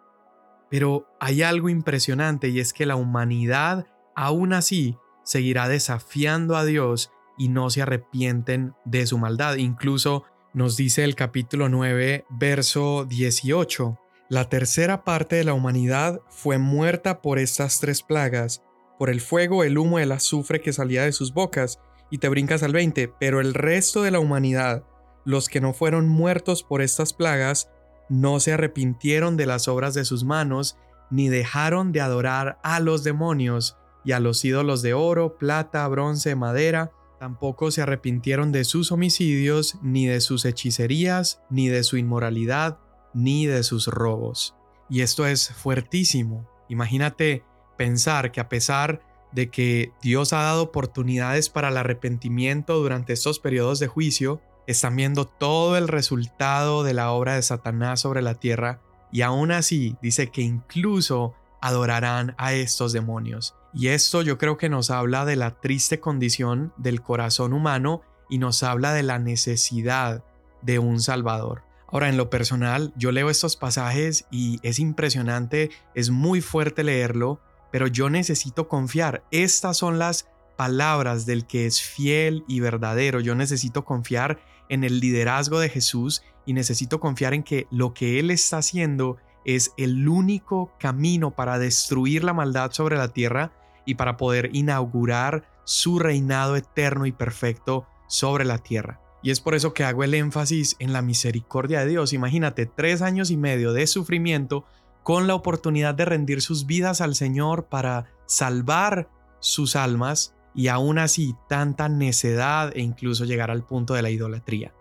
Pero 0.70 1.06
hay 1.20 1.42
algo 1.42 1.68
impresionante 1.68 2.48
y 2.48 2.60
es 2.60 2.72
que 2.72 2.86
la 2.86 2.96
humanidad 2.96 3.86
aún 4.18 4.52
así 4.52 4.96
seguirá 5.22 5.68
desafiando 5.68 6.56
a 6.56 6.64
Dios 6.64 7.12
y 7.38 7.50
no 7.50 7.70
se 7.70 7.82
arrepienten 7.82 8.74
de 8.84 9.06
su 9.06 9.16
maldad. 9.16 9.54
Incluso 9.54 10.24
nos 10.52 10.76
dice 10.76 11.04
el 11.04 11.14
capítulo 11.14 11.68
9, 11.68 12.24
verso 12.28 13.04
18, 13.04 13.96
la 14.28 14.48
tercera 14.48 15.04
parte 15.04 15.36
de 15.36 15.44
la 15.44 15.54
humanidad 15.54 16.20
fue 16.30 16.58
muerta 16.58 17.22
por 17.22 17.38
estas 17.38 17.78
tres 17.78 18.02
plagas, 18.02 18.64
por 18.98 19.08
el 19.08 19.20
fuego, 19.20 19.62
el 19.62 19.78
humo, 19.78 20.00
el 20.00 20.10
azufre 20.10 20.60
que 20.60 20.72
salía 20.72 21.04
de 21.04 21.12
sus 21.12 21.32
bocas, 21.32 21.78
y 22.10 22.18
te 22.18 22.28
brincas 22.28 22.64
al 22.64 22.72
20, 22.72 23.06
pero 23.20 23.40
el 23.40 23.54
resto 23.54 24.02
de 24.02 24.10
la 24.10 24.18
humanidad, 24.18 24.82
los 25.24 25.48
que 25.48 25.60
no 25.60 25.74
fueron 25.74 26.08
muertos 26.08 26.64
por 26.64 26.82
estas 26.82 27.12
plagas, 27.12 27.70
no 28.08 28.40
se 28.40 28.54
arrepintieron 28.54 29.36
de 29.36 29.46
las 29.46 29.68
obras 29.68 29.94
de 29.94 30.04
sus 30.04 30.24
manos, 30.24 30.76
ni 31.08 31.28
dejaron 31.28 31.92
de 31.92 32.00
adorar 32.00 32.58
a 32.64 32.80
los 32.80 33.04
demonios 33.04 33.76
y 34.08 34.12
a 34.12 34.20
los 34.20 34.42
ídolos 34.42 34.80
de 34.80 34.94
oro, 34.94 35.36
plata, 35.36 35.86
bronce, 35.86 36.34
madera, 36.34 36.92
tampoco 37.20 37.70
se 37.70 37.82
arrepintieron 37.82 38.52
de 38.52 38.64
sus 38.64 38.90
homicidios, 38.90 39.76
ni 39.82 40.06
de 40.06 40.22
sus 40.22 40.46
hechicerías, 40.46 41.42
ni 41.50 41.68
de 41.68 41.82
su 41.82 41.98
inmoralidad, 41.98 42.78
ni 43.12 43.44
de 43.44 43.62
sus 43.62 43.86
robos. 43.86 44.56
Y 44.88 45.02
esto 45.02 45.26
es 45.26 45.50
fuertísimo. 45.50 46.48
Imagínate 46.70 47.44
pensar 47.76 48.32
que 48.32 48.40
a 48.40 48.48
pesar 48.48 49.02
de 49.32 49.50
que 49.50 49.92
Dios 50.00 50.32
ha 50.32 50.40
dado 50.40 50.62
oportunidades 50.62 51.50
para 51.50 51.68
el 51.68 51.76
arrepentimiento 51.76 52.78
durante 52.78 53.12
estos 53.12 53.38
periodos 53.38 53.78
de 53.78 53.88
juicio, 53.88 54.40
están 54.66 54.96
viendo 54.96 55.26
todo 55.26 55.76
el 55.76 55.86
resultado 55.86 56.82
de 56.82 56.94
la 56.94 57.12
obra 57.12 57.34
de 57.34 57.42
Satanás 57.42 58.00
sobre 58.00 58.22
la 58.22 58.36
tierra 58.36 58.80
y 59.12 59.20
aún 59.20 59.52
así 59.52 59.96
dice 60.00 60.30
que 60.30 60.40
incluso 60.40 61.34
adorarán 61.60 62.34
a 62.38 62.54
estos 62.54 62.94
demonios. 62.94 63.54
Y 63.74 63.88
esto 63.88 64.22
yo 64.22 64.38
creo 64.38 64.56
que 64.56 64.68
nos 64.68 64.90
habla 64.90 65.24
de 65.24 65.36
la 65.36 65.60
triste 65.60 66.00
condición 66.00 66.72
del 66.76 67.02
corazón 67.02 67.52
humano 67.52 68.02
y 68.28 68.38
nos 68.38 68.62
habla 68.62 68.92
de 68.92 69.02
la 69.02 69.18
necesidad 69.18 70.24
de 70.62 70.78
un 70.78 71.00
Salvador. 71.00 71.62
Ahora, 71.90 72.08
en 72.08 72.16
lo 72.16 72.28
personal, 72.28 72.92
yo 72.96 73.12
leo 73.12 73.30
estos 73.30 73.56
pasajes 73.56 74.26
y 74.30 74.58
es 74.62 74.78
impresionante, 74.78 75.70
es 75.94 76.10
muy 76.10 76.40
fuerte 76.40 76.84
leerlo, 76.84 77.40
pero 77.70 77.86
yo 77.86 78.10
necesito 78.10 78.68
confiar. 78.68 79.24
Estas 79.30 79.78
son 79.78 79.98
las 79.98 80.28
palabras 80.56 81.24
del 81.24 81.46
que 81.46 81.66
es 81.66 81.80
fiel 81.80 82.44
y 82.46 82.60
verdadero. 82.60 83.20
Yo 83.20 83.34
necesito 83.34 83.84
confiar 83.84 84.38
en 84.68 84.84
el 84.84 85.00
liderazgo 85.00 85.60
de 85.60 85.70
Jesús 85.70 86.22
y 86.44 86.52
necesito 86.52 87.00
confiar 87.00 87.32
en 87.32 87.42
que 87.42 87.66
lo 87.70 87.94
que 87.94 88.18
Él 88.18 88.30
está 88.30 88.58
haciendo 88.58 89.16
es 89.44 89.72
el 89.78 90.08
único 90.08 90.72
camino 90.78 91.30
para 91.30 91.58
destruir 91.58 92.22
la 92.22 92.34
maldad 92.34 92.72
sobre 92.72 92.98
la 92.98 93.08
tierra 93.08 93.52
y 93.88 93.94
para 93.94 94.18
poder 94.18 94.50
inaugurar 94.52 95.48
su 95.64 95.98
reinado 95.98 96.56
eterno 96.56 97.06
y 97.06 97.12
perfecto 97.12 97.86
sobre 98.06 98.44
la 98.44 98.58
tierra. 98.58 99.00
Y 99.22 99.30
es 99.30 99.40
por 99.40 99.54
eso 99.54 99.72
que 99.72 99.82
hago 99.82 100.04
el 100.04 100.12
énfasis 100.12 100.76
en 100.78 100.92
la 100.92 101.00
misericordia 101.00 101.80
de 101.80 101.86
Dios. 101.86 102.12
Imagínate, 102.12 102.66
tres 102.66 103.00
años 103.00 103.30
y 103.30 103.38
medio 103.38 103.72
de 103.72 103.86
sufrimiento 103.86 104.66
con 105.02 105.26
la 105.26 105.34
oportunidad 105.34 105.94
de 105.94 106.04
rendir 106.04 106.42
sus 106.42 106.66
vidas 106.66 107.00
al 107.00 107.14
Señor 107.14 107.64
para 107.64 108.04
salvar 108.26 109.08
sus 109.40 109.74
almas 109.74 110.34
y 110.54 110.68
aún 110.68 110.98
así 110.98 111.34
tanta 111.48 111.88
necedad 111.88 112.76
e 112.76 112.82
incluso 112.82 113.24
llegar 113.24 113.50
al 113.50 113.64
punto 113.64 113.94
de 113.94 114.02
la 114.02 114.10
idolatría. 114.10 114.74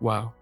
Wow. 0.00 0.32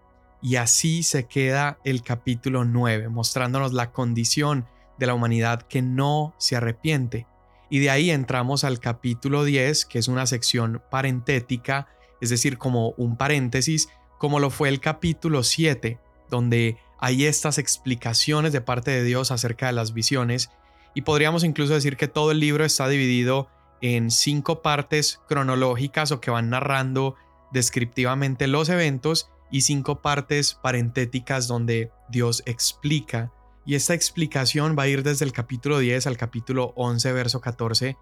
Y 0.41 0.55
así 0.55 1.03
se 1.03 1.25
queda 1.25 1.77
el 1.83 2.03
capítulo 2.03 2.63
9, 2.63 3.09
mostrándonos 3.09 3.73
la 3.73 3.91
condición 3.91 4.65
de 4.97 5.07
la 5.07 5.13
humanidad 5.13 5.63
que 5.63 5.81
no 5.81 6.33
se 6.37 6.55
arrepiente. 6.55 7.27
Y 7.69 7.79
de 7.79 7.89
ahí 7.89 8.11
entramos 8.11 8.63
al 8.63 8.79
capítulo 8.79 9.43
10, 9.43 9.85
que 9.85 9.99
es 9.99 10.07
una 10.07 10.25
sección 10.25 10.81
parentética, 10.89 11.87
es 12.21 12.29
decir, 12.29 12.57
como 12.57 12.91
un 12.97 13.17
paréntesis, 13.17 13.89
como 14.17 14.39
lo 14.39 14.49
fue 14.49 14.69
el 14.69 14.79
capítulo 14.79 15.43
7, 15.43 15.99
donde 16.29 16.77
hay 16.99 17.25
estas 17.25 17.57
explicaciones 17.57 18.53
de 18.53 18.61
parte 18.61 18.91
de 18.91 19.03
Dios 19.03 19.31
acerca 19.31 19.67
de 19.67 19.73
las 19.73 19.93
visiones. 19.93 20.49
Y 20.95 21.01
podríamos 21.01 21.43
incluso 21.43 21.73
decir 21.73 21.97
que 21.97 22.07
todo 22.07 22.31
el 22.31 22.39
libro 22.39 22.65
está 22.65 22.87
dividido 22.87 23.49
en 23.81 24.09
cinco 24.09 24.61
partes 24.61 25.19
cronológicas 25.27 26.11
o 26.11 26.19
que 26.19 26.31
van 26.31 26.49
narrando 26.49 27.15
descriptivamente 27.51 28.47
los 28.47 28.69
eventos 28.69 29.29
y 29.51 29.61
cinco 29.61 30.01
partes 30.01 30.55
parentéticas 30.55 31.47
donde 31.47 31.91
Dios 32.09 32.43
explica. 32.45 33.31
Y 33.67 33.75
esta 33.75 33.93
explicación 33.93 34.77
va 34.79 34.83
a 34.83 34.87
ir 34.87 35.03
desde 35.03 35.25
el 35.25 35.33
capítulo 35.33 35.79
10 35.79 36.07
al 36.07 36.15
capítulo 36.15 36.71
11, 36.77 37.11
verso 37.11 37.41
14, 37.41 37.97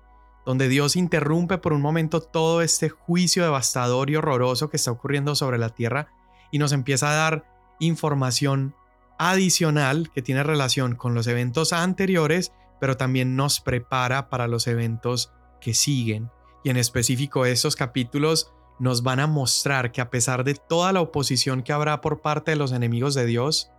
donde 0.45 0.67
Dios 0.69 0.95
interrumpe 0.95 1.57
por 1.57 1.73
un 1.73 1.81
momento 1.81 2.21
todo 2.21 2.61
este 2.61 2.89
juicio 2.89 3.43
devastador 3.43 4.11
y 4.11 4.15
horroroso 4.15 4.69
que 4.69 4.77
está 4.77 4.91
ocurriendo 4.91 5.33
sobre 5.33 5.57
la 5.57 5.69
tierra 5.69 6.09
y 6.51 6.59
nos 6.59 6.71
empieza 6.71 7.09
a 7.09 7.15
dar 7.15 7.45
información 7.79 8.75
adicional 9.17 10.11
que 10.13 10.21
tiene 10.21 10.43
relación 10.43 10.95
con 10.95 11.15
los 11.15 11.25
eventos 11.25 11.73
anteriores, 11.73 12.51
pero 12.79 12.95
también 12.95 13.35
nos 13.35 13.59
prepara 13.59 14.29
para 14.29 14.47
los 14.47 14.67
eventos 14.67 15.33
que 15.59 15.73
siguen. 15.73 16.29
Y 16.63 16.69
en 16.69 16.77
específico 16.77 17.43
estos 17.47 17.75
capítulos 17.75 18.53
nos 18.77 19.01
van 19.01 19.19
a 19.19 19.25
mostrar 19.25 19.91
que 19.91 20.01
a 20.01 20.11
pesar 20.11 20.43
de 20.43 20.53
toda 20.53 20.93
la 20.93 21.01
oposición 21.01 21.63
que 21.63 21.73
habrá 21.73 22.01
por 22.01 22.21
parte 22.21 22.51
de 22.51 22.57
los 22.57 22.71
enemigos 22.71 23.15
de 23.15 23.25
Dios, 23.25 23.71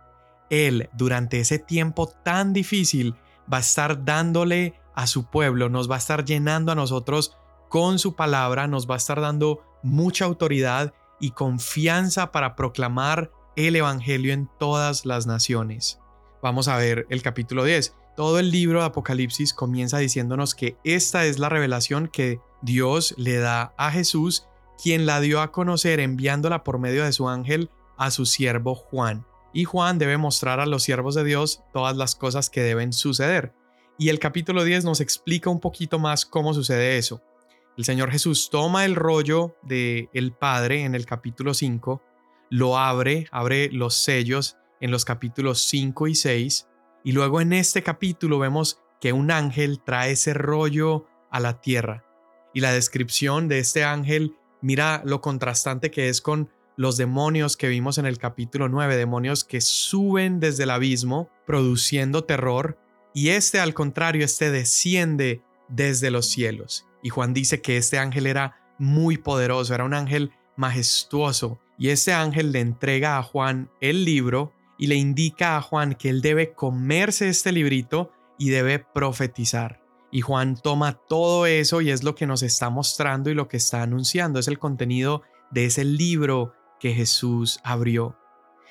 Él 0.49 0.89
durante 0.93 1.39
ese 1.39 1.59
tiempo 1.59 2.07
tan 2.07 2.53
difícil 2.53 3.15
va 3.51 3.57
a 3.57 3.61
estar 3.61 4.05
dándole 4.05 4.79
a 4.95 5.07
su 5.07 5.29
pueblo, 5.29 5.69
nos 5.69 5.89
va 5.89 5.95
a 5.95 5.99
estar 5.99 6.25
llenando 6.25 6.71
a 6.71 6.75
nosotros 6.75 7.37
con 7.69 7.99
su 7.99 8.15
palabra, 8.15 8.67
nos 8.67 8.89
va 8.89 8.95
a 8.95 8.97
estar 8.97 9.21
dando 9.21 9.61
mucha 9.83 10.25
autoridad 10.25 10.93
y 11.19 11.31
confianza 11.31 12.31
para 12.31 12.55
proclamar 12.55 13.31
el 13.55 13.75
Evangelio 13.75 14.33
en 14.33 14.49
todas 14.59 15.05
las 15.05 15.27
naciones. 15.27 15.99
Vamos 16.41 16.67
a 16.67 16.77
ver 16.77 17.07
el 17.09 17.21
capítulo 17.21 17.63
10. 17.63 17.95
Todo 18.15 18.39
el 18.39 18.51
libro 18.51 18.79
de 18.79 18.85
Apocalipsis 18.85 19.53
comienza 19.53 19.97
diciéndonos 19.97 20.55
que 20.55 20.77
esta 20.83 21.25
es 21.25 21.39
la 21.39 21.49
revelación 21.49 22.07
que 22.07 22.39
Dios 22.61 23.13
le 23.17 23.37
da 23.37 23.73
a 23.77 23.91
Jesús 23.91 24.47
quien 24.81 25.05
la 25.05 25.19
dio 25.19 25.41
a 25.41 25.51
conocer 25.51 25.99
enviándola 25.99 26.63
por 26.63 26.79
medio 26.79 27.03
de 27.03 27.13
su 27.13 27.27
ángel 27.29 27.69
a 27.97 28.11
su 28.11 28.25
siervo 28.25 28.75
Juan. 28.75 29.25
Y 29.53 29.63
Juan 29.63 29.97
debe 29.97 30.17
mostrar 30.17 30.59
a 30.59 30.65
los 30.65 30.83
siervos 30.83 31.15
de 31.15 31.23
Dios 31.23 31.63
todas 31.73 31.95
las 31.97 32.15
cosas 32.15 32.49
que 32.49 32.61
deben 32.61 32.93
suceder. 32.93 33.53
Y 33.97 34.09
el 34.09 34.19
capítulo 34.19 34.63
10 34.63 34.85
nos 34.85 35.01
explica 35.01 35.49
un 35.49 35.59
poquito 35.59 35.99
más 35.99 36.25
cómo 36.25 36.53
sucede 36.53 36.97
eso. 36.97 37.21
El 37.77 37.85
Señor 37.85 38.11
Jesús 38.11 38.49
toma 38.51 38.85
el 38.85 38.95
rollo 38.95 39.55
de 39.63 40.09
el 40.13 40.33
Padre 40.33 40.83
en 40.83 40.95
el 40.95 41.05
capítulo 41.05 41.53
5, 41.53 42.01
lo 42.49 42.77
abre, 42.77 43.27
abre 43.31 43.69
los 43.71 43.95
sellos 43.95 44.57
en 44.79 44.91
los 44.91 45.05
capítulos 45.05 45.61
5 45.67 46.07
y 46.07 46.15
6, 46.15 46.67
y 47.03 47.11
luego 47.11 47.41
en 47.41 47.53
este 47.53 47.83
capítulo 47.83 48.39
vemos 48.39 48.81
que 48.99 49.13
un 49.13 49.31
ángel 49.31 49.81
trae 49.83 50.11
ese 50.11 50.33
rollo 50.33 51.05
a 51.29 51.39
la 51.39 51.61
tierra. 51.61 52.03
Y 52.53 52.61
la 52.61 52.71
descripción 52.71 53.47
de 53.47 53.59
este 53.59 53.83
ángel 53.83 54.35
Mira 54.61 55.01
lo 55.05 55.21
contrastante 55.21 55.91
que 55.91 56.09
es 56.09 56.21
con 56.21 56.49
los 56.77 56.95
demonios 56.95 57.57
que 57.57 57.67
vimos 57.67 57.97
en 57.97 58.05
el 58.05 58.19
capítulo 58.19 58.69
9, 58.69 58.95
demonios 58.95 59.43
que 59.43 59.61
suben 59.61 60.39
desde 60.39 60.63
el 60.63 60.69
abismo 60.69 61.29
produciendo 61.45 62.23
terror, 62.23 62.79
y 63.13 63.29
este 63.29 63.59
al 63.59 63.73
contrario, 63.73 64.23
este 64.23 64.51
desciende 64.51 65.41
desde 65.67 66.11
los 66.11 66.27
cielos. 66.27 66.85
Y 67.01 67.09
Juan 67.09 67.33
dice 67.33 67.61
que 67.61 67.77
este 67.77 67.97
ángel 67.97 68.27
era 68.27 68.57
muy 68.77 69.17
poderoso, 69.17 69.73
era 69.73 69.83
un 69.83 69.95
ángel 69.95 70.31
majestuoso, 70.55 71.59
y 71.79 71.89
este 71.89 72.13
ángel 72.13 72.51
le 72.51 72.59
entrega 72.59 73.17
a 73.17 73.23
Juan 73.23 73.71
el 73.81 74.05
libro 74.05 74.53
y 74.77 74.87
le 74.87 74.95
indica 74.95 75.57
a 75.57 75.61
Juan 75.61 75.95
que 75.95 76.09
él 76.09 76.21
debe 76.21 76.53
comerse 76.53 77.27
este 77.27 77.51
librito 77.51 78.11
y 78.37 78.49
debe 78.49 78.79
profetizar. 78.79 79.81
Y 80.11 80.21
Juan 80.21 80.55
toma 80.55 80.93
todo 80.93 81.47
eso 81.47 81.81
y 81.81 81.89
es 81.89 82.03
lo 82.03 82.15
que 82.15 82.27
nos 82.27 82.43
está 82.43 82.69
mostrando 82.69 83.29
y 83.29 83.33
lo 83.33 83.47
que 83.47 83.57
está 83.57 83.81
anunciando. 83.81 84.39
Es 84.39 84.47
el 84.47 84.59
contenido 84.59 85.23
de 85.51 85.65
ese 85.65 85.83
libro 85.83 86.53
que 86.79 86.93
Jesús 86.93 87.59
abrió. 87.63 88.17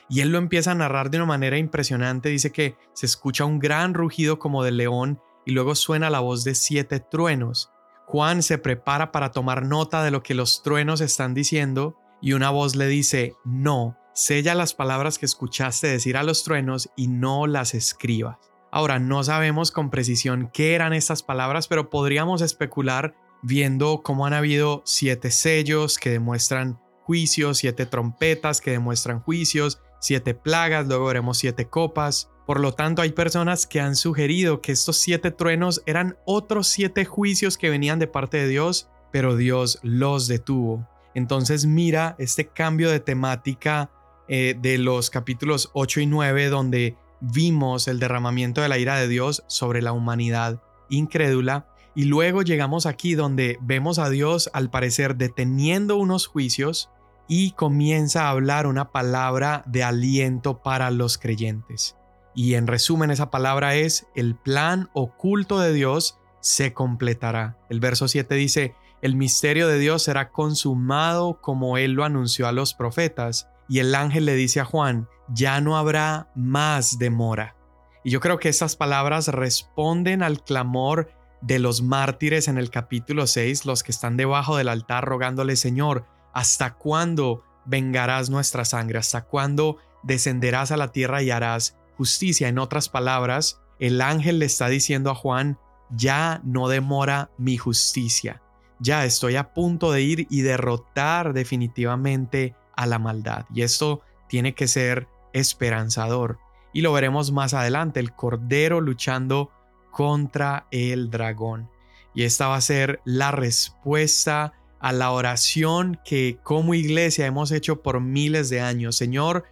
Y 0.09 0.21
él 0.21 0.31
lo 0.31 0.39
empieza 0.39 0.73
a 0.73 0.77
narrar 0.77 1.11
de 1.11 1.19
una 1.19 1.27
manera 1.27 1.59
impresionante. 1.59 2.29
Dice 2.29 2.53
que 2.53 2.77
se 2.93 3.07
escucha 3.07 3.45
un 3.45 3.59
gran 3.59 3.95
rugido 3.95 4.39
como 4.39 4.63
de 4.63 4.71
león 4.71 5.21
y 5.45 5.53
luego 5.53 5.75
suena 5.75 6.11
la 6.11 6.21
voz 6.21 6.45
de 6.45 6.55
siete 6.55 7.01
truenos. 7.01 7.71
Juan 8.07 8.43
se 8.43 8.59
prepara 8.59 9.11
para 9.11 9.33
tomar 9.33 9.65
nota 9.65 10.05
de 10.05 10.13
lo 10.13 10.23
que 10.23 10.35
los 10.35 10.63
truenos 10.63 11.01
están 11.01 11.35
diciendo 11.35 11.97
y 12.21 12.35
una 12.35 12.51
voz 12.51 12.77
le 12.77 12.87
dice, 12.87 13.35
no, 13.45 13.97
sella 14.15 14.55
las 14.55 14.75
palabras 14.75 15.19
que 15.19 15.27
escuchaste 15.27 15.89
decir 15.89 16.17
a 16.17 16.23
los 16.23 16.45
truenos 16.45 16.89
y 16.97 17.09
no 17.09 17.47
las 17.47 17.75
escribas. 17.75 18.39
Ahora, 18.71 18.99
no 18.99 19.25
sabemos 19.25 19.73
con 19.73 19.91
precisión 19.91 20.51
qué 20.53 20.75
eran 20.75 20.93
estas 20.93 21.23
palabras, 21.23 21.67
pero 21.67 21.91
podríamos 21.91 22.43
especular 22.43 23.15
viendo 23.43 24.03
cómo 24.03 24.27
han 24.27 24.33
habido 24.33 24.83
siete 24.85 25.31
sellos 25.31 25.99
que 25.99 26.11
demuestran 26.11 26.81
juicios, 27.07 27.59
siete 27.59 27.87
trompetas 27.87 28.61
que 28.61 28.73
demuestran 28.73 29.21
juicios, 29.21 29.81
siete 30.01 30.35
plagas, 30.35 30.89
luego 30.89 31.07
veremos 31.07 31.39
siete 31.39 31.69
copas. 31.69 32.31
Por 32.47 32.59
lo 32.59 32.73
tanto, 32.73 33.01
hay 33.01 33.13
personas 33.13 33.67
que 33.67 33.81
han 33.81 33.95
sugerido 33.95 34.61
que 34.61 34.73
estos 34.73 34.97
siete 34.97 35.31
truenos 35.31 35.83
eran 35.87 36.17
otros 36.25 36.67
siete 36.67 37.05
juicios 37.05 37.57
que 37.57 37.71
venían 37.71 38.01
de 38.01 38.09
parte 38.09 38.39
de 38.39 38.49
Dios, 38.49 38.89
pero 39.13 39.37
Dios 39.37 39.79
los 39.83 40.27
detuvo. 40.27 40.89
Entonces 41.15 41.65
mira 41.65 42.17
este 42.19 42.49
cambio 42.49 42.91
de 42.91 42.99
temática 42.99 43.91
eh, 44.29 44.57
de 44.61 44.77
los 44.79 45.09
capítulos 45.09 45.71
8 45.75 46.01
y 46.01 46.07
9 46.07 46.49
donde 46.49 46.97
vimos 47.21 47.87
el 47.87 48.01
derramamiento 48.01 48.61
de 48.61 48.69
la 48.69 48.79
ira 48.79 48.97
de 48.97 49.07
Dios 49.07 49.45
sobre 49.47 49.81
la 49.81 49.93
humanidad 49.93 50.61
incrédula 50.91 51.69
y 51.97 52.05
luego 52.05 52.43
llegamos 52.43 52.85
aquí 52.85 53.15
donde 53.15 53.59
vemos 53.63 53.99
a 53.99 54.11
Dios 54.11 54.51
al 54.53 54.69
parecer 54.69 55.17
deteniendo 55.17 55.97
unos 55.97 56.27
juicios 56.27 56.91
y 57.29 57.53
comienza 57.53 58.27
a 58.27 58.31
hablar 58.31 58.67
una 58.67 58.93
palabra 58.93 59.63
de 59.67 59.85
aliento 59.85 60.63
para 60.63 60.91
los 60.91 61.19
creyentes. 61.19 61.97
Y 62.35 62.55
en 62.55 62.67
resumen 62.67 63.11
esa 63.11 63.31
palabra 63.31 63.75
es 63.75 64.07
el 64.15 64.35
plan 64.35 64.91
oculto 64.93 65.59
de 65.59 65.73
Dios 65.73 66.19
se 66.41 66.73
completará. 66.73 67.57
El 67.69 67.81
verso 67.81 68.09
7 68.09 68.35
dice, 68.35 68.75
el 69.03 69.17
misterio 69.17 69.69
de 69.69 69.79
Dios 69.79 70.03
será 70.03 70.31
consumado 70.31 71.41
como 71.41 71.79
Él 71.79 71.93
lo 71.93 72.05
anunció 72.05 72.47
a 72.47 72.53
los 72.53 72.75
profetas. 72.75 73.49
Y 73.69 73.81
el 73.81 73.95
ángel 73.95 74.27
le 74.27 74.35
dice 74.35 74.61
a 74.61 74.65
Juan, 74.65 75.09
ya 75.29 75.61
no 75.61 75.77
habrá 75.77 76.31
más 76.35 76.99
demora. 76.99 77.57
Y 78.05 78.11
yo 78.11 78.21
creo 78.21 78.39
que 78.39 78.49
estas 78.49 78.77
palabras 78.77 79.29
responden 79.29 80.23
al 80.23 80.43
clamor 80.43 81.11
de 81.41 81.59
los 81.59 81.83
mártires 81.83 82.49
en 82.49 82.59
el 82.59 82.71
capítulo 82.71 83.27
6, 83.27 83.67
los 83.67 83.83
que 83.83 83.93
están 83.93 84.17
debajo 84.17 84.57
del 84.57 84.69
altar 84.69 85.05
rogándole, 85.05 85.57
Señor, 85.57 86.07
¿hasta 86.37 86.75
cuándo 86.75 87.43
vengarás 87.65 88.29
nuestra 88.29 88.67
sangre? 88.67 88.99
¿Hasta 88.99 89.23
cuándo 89.23 89.79
descenderás 90.03 90.71
a 90.71 90.77
la 90.77 90.93
tierra 90.93 91.23
y 91.23 91.31
harás 91.31 91.79
justicia? 91.97 92.49
En 92.49 92.59
otras 92.59 92.91
palabras, 92.91 93.63
el 93.79 94.03
ángel 94.03 94.39
le 94.39 94.45
está 94.45 94.69
diciendo 94.69 95.11
a 95.11 95.15
Juan, 95.15 95.59
ya 95.89 96.43
no 96.45 96.69
demora 96.69 97.31
mi 97.39 97.57
justicia, 97.57 98.43
ya 98.81 99.07
estoy 99.07 99.37
a 99.37 99.55
punto 99.55 99.93
de 99.93 100.03
ir 100.03 100.27
y 100.29 100.43
derrotar 100.43 101.33
definitivamente 101.33 102.55
a 102.77 102.85
la 102.85 102.99
maldad. 102.99 103.47
Y 103.55 103.63
esto 103.63 104.03
tiene 104.29 104.55
que 104.55 104.69
ser 104.69 105.09
esperanzador. 105.33 106.39
Y 106.75 106.83
lo 106.83 106.93
veremos 106.93 107.33
más 107.33 107.55
adelante, 107.55 107.99
el 107.99 108.13
Cordero 108.13 108.83
luchando 108.83 109.51
contra 109.91 110.67
el 110.71 111.09
dragón. 111.09 111.71
Y 112.15 112.25
esta 112.25 112.49
va 112.49 112.57
a 112.57 112.61
ser 112.61 113.01
la 113.07 113.31
respuesta 113.31 114.53
a 114.81 114.93
la 114.93 115.11
oración 115.11 115.99
que 116.05 116.39
como 116.43 116.75
iglesia 116.75 117.27
hemos 117.27 117.51
hecho 117.53 117.83
por 117.83 118.01
miles 118.01 118.51
de 118.51 118.61
años. 118.61 118.97
Señor, 118.97 119.45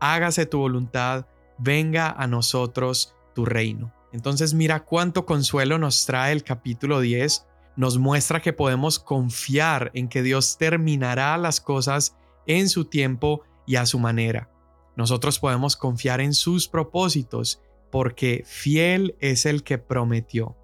hágase 0.00 0.46
tu 0.46 0.58
voluntad, 0.58 1.26
venga 1.58 2.10
a 2.10 2.26
nosotros 2.26 3.14
tu 3.34 3.44
reino. 3.44 3.92
Entonces 4.12 4.54
mira 4.54 4.84
cuánto 4.84 5.26
consuelo 5.26 5.78
nos 5.78 6.06
trae 6.06 6.32
el 6.32 6.42
capítulo 6.42 7.00
10. 7.00 7.46
Nos 7.76 7.98
muestra 7.98 8.40
que 8.40 8.52
podemos 8.52 8.98
confiar 8.98 9.90
en 9.94 10.08
que 10.08 10.22
Dios 10.22 10.56
terminará 10.56 11.36
las 11.36 11.60
cosas 11.60 12.16
en 12.46 12.68
su 12.68 12.86
tiempo 12.86 13.42
y 13.66 13.76
a 13.76 13.86
su 13.86 13.98
manera. 13.98 14.50
Nosotros 14.96 15.38
podemos 15.38 15.76
confiar 15.76 16.20
en 16.20 16.32
sus 16.32 16.68
propósitos 16.68 17.60
porque 17.90 18.42
fiel 18.46 19.14
es 19.20 19.44
el 19.44 19.62
que 19.62 19.78
prometió. 19.78 20.56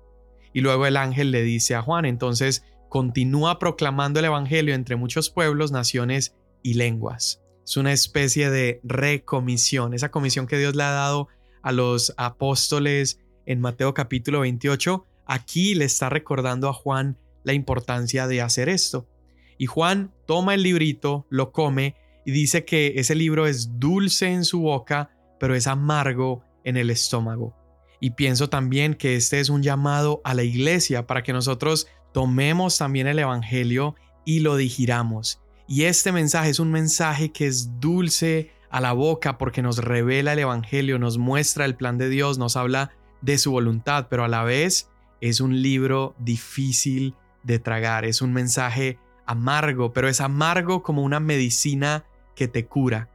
Y 0.54 0.60
luego 0.60 0.86
el 0.86 0.96
ángel 0.96 1.30
le 1.30 1.42
dice 1.42 1.74
a 1.74 1.82
Juan, 1.82 2.04
entonces 2.04 2.64
continúa 2.92 3.58
proclamando 3.58 4.20
el 4.20 4.26
Evangelio 4.26 4.74
entre 4.74 4.96
muchos 4.96 5.30
pueblos, 5.30 5.72
naciones 5.72 6.36
y 6.62 6.74
lenguas. 6.74 7.40
Es 7.64 7.78
una 7.78 7.90
especie 7.90 8.50
de 8.50 8.80
recomisión, 8.84 9.94
esa 9.94 10.10
comisión 10.10 10.46
que 10.46 10.58
Dios 10.58 10.76
le 10.76 10.82
ha 10.82 10.90
dado 10.90 11.28
a 11.62 11.72
los 11.72 12.12
apóstoles 12.18 13.18
en 13.46 13.62
Mateo 13.62 13.94
capítulo 13.94 14.40
28. 14.40 15.06
Aquí 15.24 15.74
le 15.74 15.86
está 15.86 16.10
recordando 16.10 16.68
a 16.68 16.74
Juan 16.74 17.16
la 17.44 17.54
importancia 17.54 18.26
de 18.26 18.42
hacer 18.42 18.68
esto. 18.68 19.08
Y 19.56 19.64
Juan 19.64 20.12
toma 20.26 20.52
el 20.52 20.62
librito, 20.62 21.26
lo 21.30 21.50
come 21.50 21.96
y 22.26 22.32
dice 22.32 22.66
que 22.66 22.92
ese 22.96 23.14
libro 23.14 23.46
es 23.46 23.78
dulce 23.78 24.26
en 24.26 24.44
su 24.44 24.60
boca, 24.60 25.16
pero 25.40 25.54
es 25.54 25.66
amargo 25.66 26.44
en 26.62 26.76
el 26.76 26.90
estómago. 26.90 27.56
Y 28.00 28.10
pienso 28.10 28.50
también 28.50 28.92
que 28.92 29.16
este 29.16 29.40
es 29.40 29.48
un 29.48 29.62
llamado 29.62 30.20
a 30.24 30.34
la 30.34 30.42
iglesia 30.42 31.06
para 31.06 31.22
que 31.22 31.32
nosotros 31.32 31.86
tomemos 32.12 32.78
también 32.78 33.06
el 33.06 33.18
Evangelio 33.18 33.94
y 34.24 34.40
lo 34.40 34.56
digiramos. 34.56 35.40
Y 35.66 35.84
este 35.84 36.12
mensaje 36.12 36.50
es 36.50 36.60
un 36.60 36.70
mensaje 36.70 37.32
que 37.32 37.46
es 37.46 37.80
dulce 37.80 38.52
a 38.70 38.80
la 38.80 38.92
boca 38.92 39.38
porque 39.38 39.62
nos 39.62 39.78
revela 39.78 40.32
el 40.32 40.40
Evangelio, 40.40 40.98
nos 40.98 41.18
muestra 41.18 41.64
el 41.64 41.76
plan 41.76 41.98
de 41.98 42.08
Dios, 42.08 42.38
nos 42.38 42.56
habla 42.56 42.92
de 43.20 43.38
su 43.38 43.52
voluntad, 43.52 44.06
pero 44.10 44.24
a 44.24 44.28
la 44.28 44.44
vez 44.44 44.88
es 45.20 45.40
un 45.40 45.62
libro 45.62 46.14
difícil 46.18 47.14
de 47.42 47.58
tragar, 47.58 48.04
es 48.04 48.22
un 48.22 48.32
mensaje 48.32 48.98
amargo, 49.26 49.92
pero 49.92 50.08
es 50.08 50.20
amargo 50.20 50.82
como 50.82 51.02
una 51.02 51.20
medicina 51.20 52.04
que 52.34 52.48
te 52.48 52.66
cura. 52.66 53.08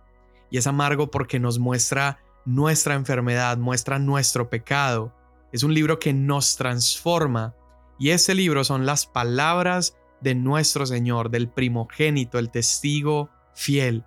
Y 0.49 0.57
es 0.57 0.67
amargo 0.67 1.11
porque 1.11 1.39
nos 1.39 1.59
muestra 1.59 2.19
nuestra 2.45 2.95
enfermedad, 2.95 3.57
muestra 3.57 3.99
nuestro 3.99 4.49
pecado. 4.49 5.13
Es 5.51 5.63
un 5.63 5.73
libro 5.73 5.99
que 5.99 6.13
nos 6.13 6.55
transforma. 6.55 7.53
Y 7.99 8.09
ese 8.11 8.35
libro 8.35 8.63
son 8.63 8.85
las 8.85 9.05
palabras 9.05 9.97
de 10.21 10.35
nuestro 10.35 10.85
Señor, 10.85 11.29
del 11.29 11.49
primogénito, 11.49 12.39
el 12.39 12.49
testigo 12.49 13.29
fiel. 13.53 14.03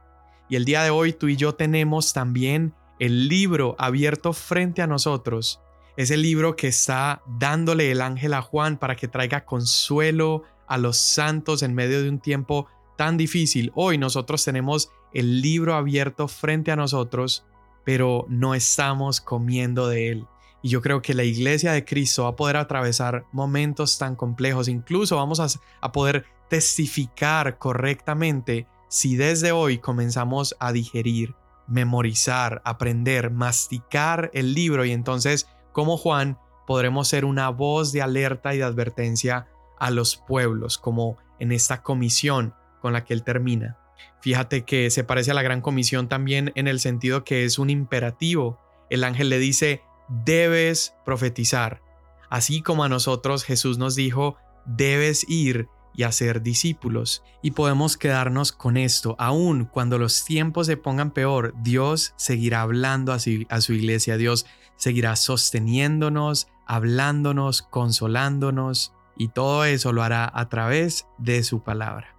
Y 0.48 0.56
el 0.56 0.64
día 0.64 0.82
de 0.82 0.90
hoy 0.90 1.12
tú 1.12 1.28
y 1.28 1.36
yo 1.36 1.54
tenemos 1.54 2.12
también 2.12 2.74
el 2.98 3.28
libro 3.28 3.76
abierto 3.78 4.32
frente 4.32 4.82
a 4.82 4.86
nosotros. 4.86 5.60
Es 5.96 6.10
el 6.10 6.22
libro 6.22 6.56
que 6.56 6.68
está 6.68 7.22
dándole 7.26 7.90
el 7.90 8.00
ángel 8.00 8.34
a 8.34 8.42
Juan 8.42 8.78
para 8.78 8.96
que 8.96 9.08
traiga 9.08 9.44
consuelo 9.44 10.44
a 10.66 10.78
los 10.78 10.98
santos 10.98 11.62
en 11.62 11.74
medio 11.74 12.02
de 12.02 12.08
un 12.08 12.20
tiempo 12.20 12.68
tan 12.96 13.16
difícil. 13.16 13.72
Hoy 13.74 13.98
nosotros 13.98 14.44
tenemos 14.44 14.90
el 15.12 15.40
libro 15.40 15.74
abierto 15.74 16.28
frente 16.28 16.70
a 16.70 16.76
nosotros, 16.76 17.44
pero 17.84 18.26
no 18.28 18.54
estamos 18.54 19.20
comiendo 19.20 19.88
de 19.88 20.10
él. 20.10 20.26
Y 20.62 20.68
yo 20.68 20.82
creo 20.82 21.00
que 21.02 21.14
la 21.14 21.24
iglesia 21.24 21.72
de 21.72 21.84
Cristo 21.84 22.24
va 22.24 22.30
a 22.30 22.36
poder 22.36 22.56
atravesar 22.56 23.24
momentos 23.32 23.98
tan 23.98 24.16
complejos, 24.16 24.68
incluso 24.68 25.16
vamos 25.16 25.40
a, 25.40 25.46
a 25.80 25.92
poder 25.92 26.26
testificar 26.48 27.58
correctamente 27.58 28.66
si 28.88 29.16
desde 29.16 29.52
hoy 29.52 29.78
comenzamos 29.78 30.56
a 30.58 30.72
digerir, 30.72 31.34
memorizar, 31.68 32.60
aprender, 32.64 33.30
masticar 33.30 34.30
el 34.34 34.52
libro 34.52 34.84
y 34.84 34.90
entonces 34.90 35.46
como 35.72 35.96
Juan 35.96 36.38
podremos 36.66 37.08
ser 37.08 37.24
una 37.24 37.48
voz 37.48 37.92
de 37.92 38.02
alerta 38.02 38.54
y 38.54 38.58
de 38.58 38.64
advertencia 38.64 39.48
a 39.78 39.90
los 39.90 40.16
pueblos, 40.16 40.78
como 40.78 41.16
en 41.38 41.52
esta 41.52 41.82
comisión 41.82 42.54
con 42.80 42.92
la 42.92 43.04
que 43.04 43.14
él 43.14 43.22
termina. 43.22 43.78
Fíjate 44.20 44.64
que 44.64 44.90
se 44.90 45.04
parece 45.04 45.30
a 45.30 45.34
la 45.34 45.42
gran 45.42 45.62
comisión 45.62 46.08
también 46.08 46.52
en 46.54 46.68
el 46.68 46.80
sentido 46.80 47.24
que 47.24 47.44
es 47.44 47.58
un 47.58 47.70
imperativo. 47.70 48.58
El 48.90 49.04
ángel 49.04 49.30
le 49.30 49.38
dice, 49.38 49.82
debes 50.10 50.94
profetizar. 51.04 51.82
Así 52.28 52.62
como 52.62 52.84
a 52.84 52.88
nosotros 52.88 53.44
Jesús 53.44 53.78
nos 53.78 53.94
dijo, 53.94 54.36
debes 54.66 55.28
ir 55.28 55.68
y 55.94 56.04
hacer 56.04 56.42
discípulos. 56.42 57.22
Y 57.42 57.52
podemos 57.52 57.96
quedarnos 57.96 58.52
con 58.52 58.76
esto, 58.76 59.16
aun 59.18 59.64
cuando 59.64 59.98
los 59.98 60.24
tiempos 60.24 60.66
se 60.66 60.76
pongan 60.76 61.10
peor, 61.10 61.54
Dios 61.62 62.14
seguirá 62.16 62.62
hablando 62.62 63.12
a 63.12 63.18
su, 63.18 63.46
su 63.60 63.72
iglesia, 63.72 64.16
Dios 64.16 64.46
seguirá 64.76 65.16
sosteniéndonos, 65.16 66.48
hablándonos, 66.66 67.62
consolándonos, 67.62 68.92
y 69.16 69.28
todo 69.28 69.64
eso 69.64 69.92
lo 69.92 70.02
hará 70.02 70.30
a 70.32 70.48
través 70.48 71.06
de 71.18 71.42
su 71.42 71.62
palabra. 71.62 72.16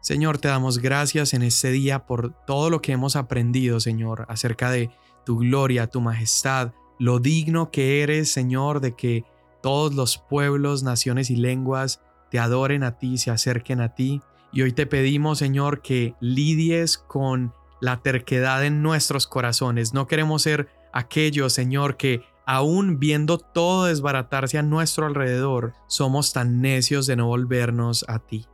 Señor, 0.00 0.38
te 0.38 0.48
damos 0.48 0.78
gracias 0.78 1.32
en 1.32 1.42
este 1.42 1.70
día 1.70 2.06
por 2.06 2.32
todo 2.44 2.70
lo 2.70 2.82
que 2.82 2.90
hemos 2.90 3.14
aprendido, 3.14 3.78
Señor, 3.78 4.26
acerca 4.28 4.70
de 4.70 4.90
tu 5.24 5.38
gloria, 5.38 5.86
tu 5.86 6.00
majestad, 6.00 6.72
lo 7.02 7.18
digno 7.18 7.72
que 7.72 8.04
eres, 8.04 8.30
Señor, 8.30 8.80
de 8.80 8.94
que 8.94 9.24
todos 9.60 9.92
los 9.92 10.18
pueblos, 10.18 10.84
naciones 10.84 11.30
y 11.30 11.36
lenguas 11.36 12.00
te 12.30 12.38
adoren 12.38 12.84
a 12.84 12.96
ti, 12.98 13.18
se 13.18 13.32
acerquen 13.32 13.80
a 13.80 13.96
ti. 13.96 14.20
Y 14.52 14.62
hoy 14.62 14.70
te 14.72 14.86
pedimos, 14.86 15.38
Señor, 15.38 15.82
que 15.82 16.14
lidies 16.20 16.98
con 16.98 17.52
la 17.80 18.02
terquedad 18.02 18.64
en 18.64 18.82
nuestros 18.82 19.26
corazones. 19.26 19.92
No 19.92 20.06
queremos 20.06 20.42
ser 20.42 20.68
aquellos, 20.92 21.52
Señor, 21.52 21.96
que 21.96 22.22
aún 22.46 23.00
viendo 23.00 23.38
todo 23.38 23.86
desbaratarse 23.86 24.58
a 24.58 24.62
nuestro 24.62 25.04
alrededor, 25.04 25.72
somos 25.88 26.32
tan 26.32 26.60
necios 26.60 27.08
de 27.08 27.16
no 27.16 27.26
volvernos 27.26 28.04
a 28.06 28.20
ti. 28.20 28.46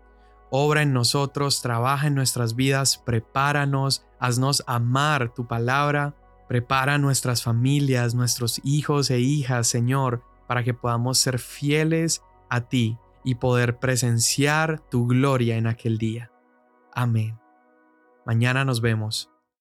Obra 0.51 0.81
en 0.81 0.95
nosotros, 0.95 1.61
trabaja 1.61 2.07
en 2.07 2.15
nuestras 2.15 2.57
vidas, 2.57 2.97
prepáranos, 2.97 4.07
haznos 4.19 4.65
amar 4.67 5.35
tu 5.35 5.47
palabra, 5.47 6.15
prepara 6.49 6.99
nuestras 6.99 7.43
familias, 7.43 8.15
nuestros 8.15 8.61
hijos 8.65 9.11
e 9.11 9.21
hijas, 9.21 9.69
Señor, 9.69 10.23
para 10.47 10.65
que 10.65 10.75
podamos 10.75 11.19
ser 11.19 11.39
fieles 11.39 12.23
a 12.49 12.63
ti 12.63 12.99
y 13.23 13.37
poder 13.37 13.79
presenciar 13.79 14.81
tu 14.89 15.07
gloria 15.07 15.57
en 15.57 15.67
aquel 15.67 15.99
día. 15.99 16.33
Amén. 16.95 17.39
Mañana 18.25 18.65
nos 18.65 18.81
vemos. 18.81 19.31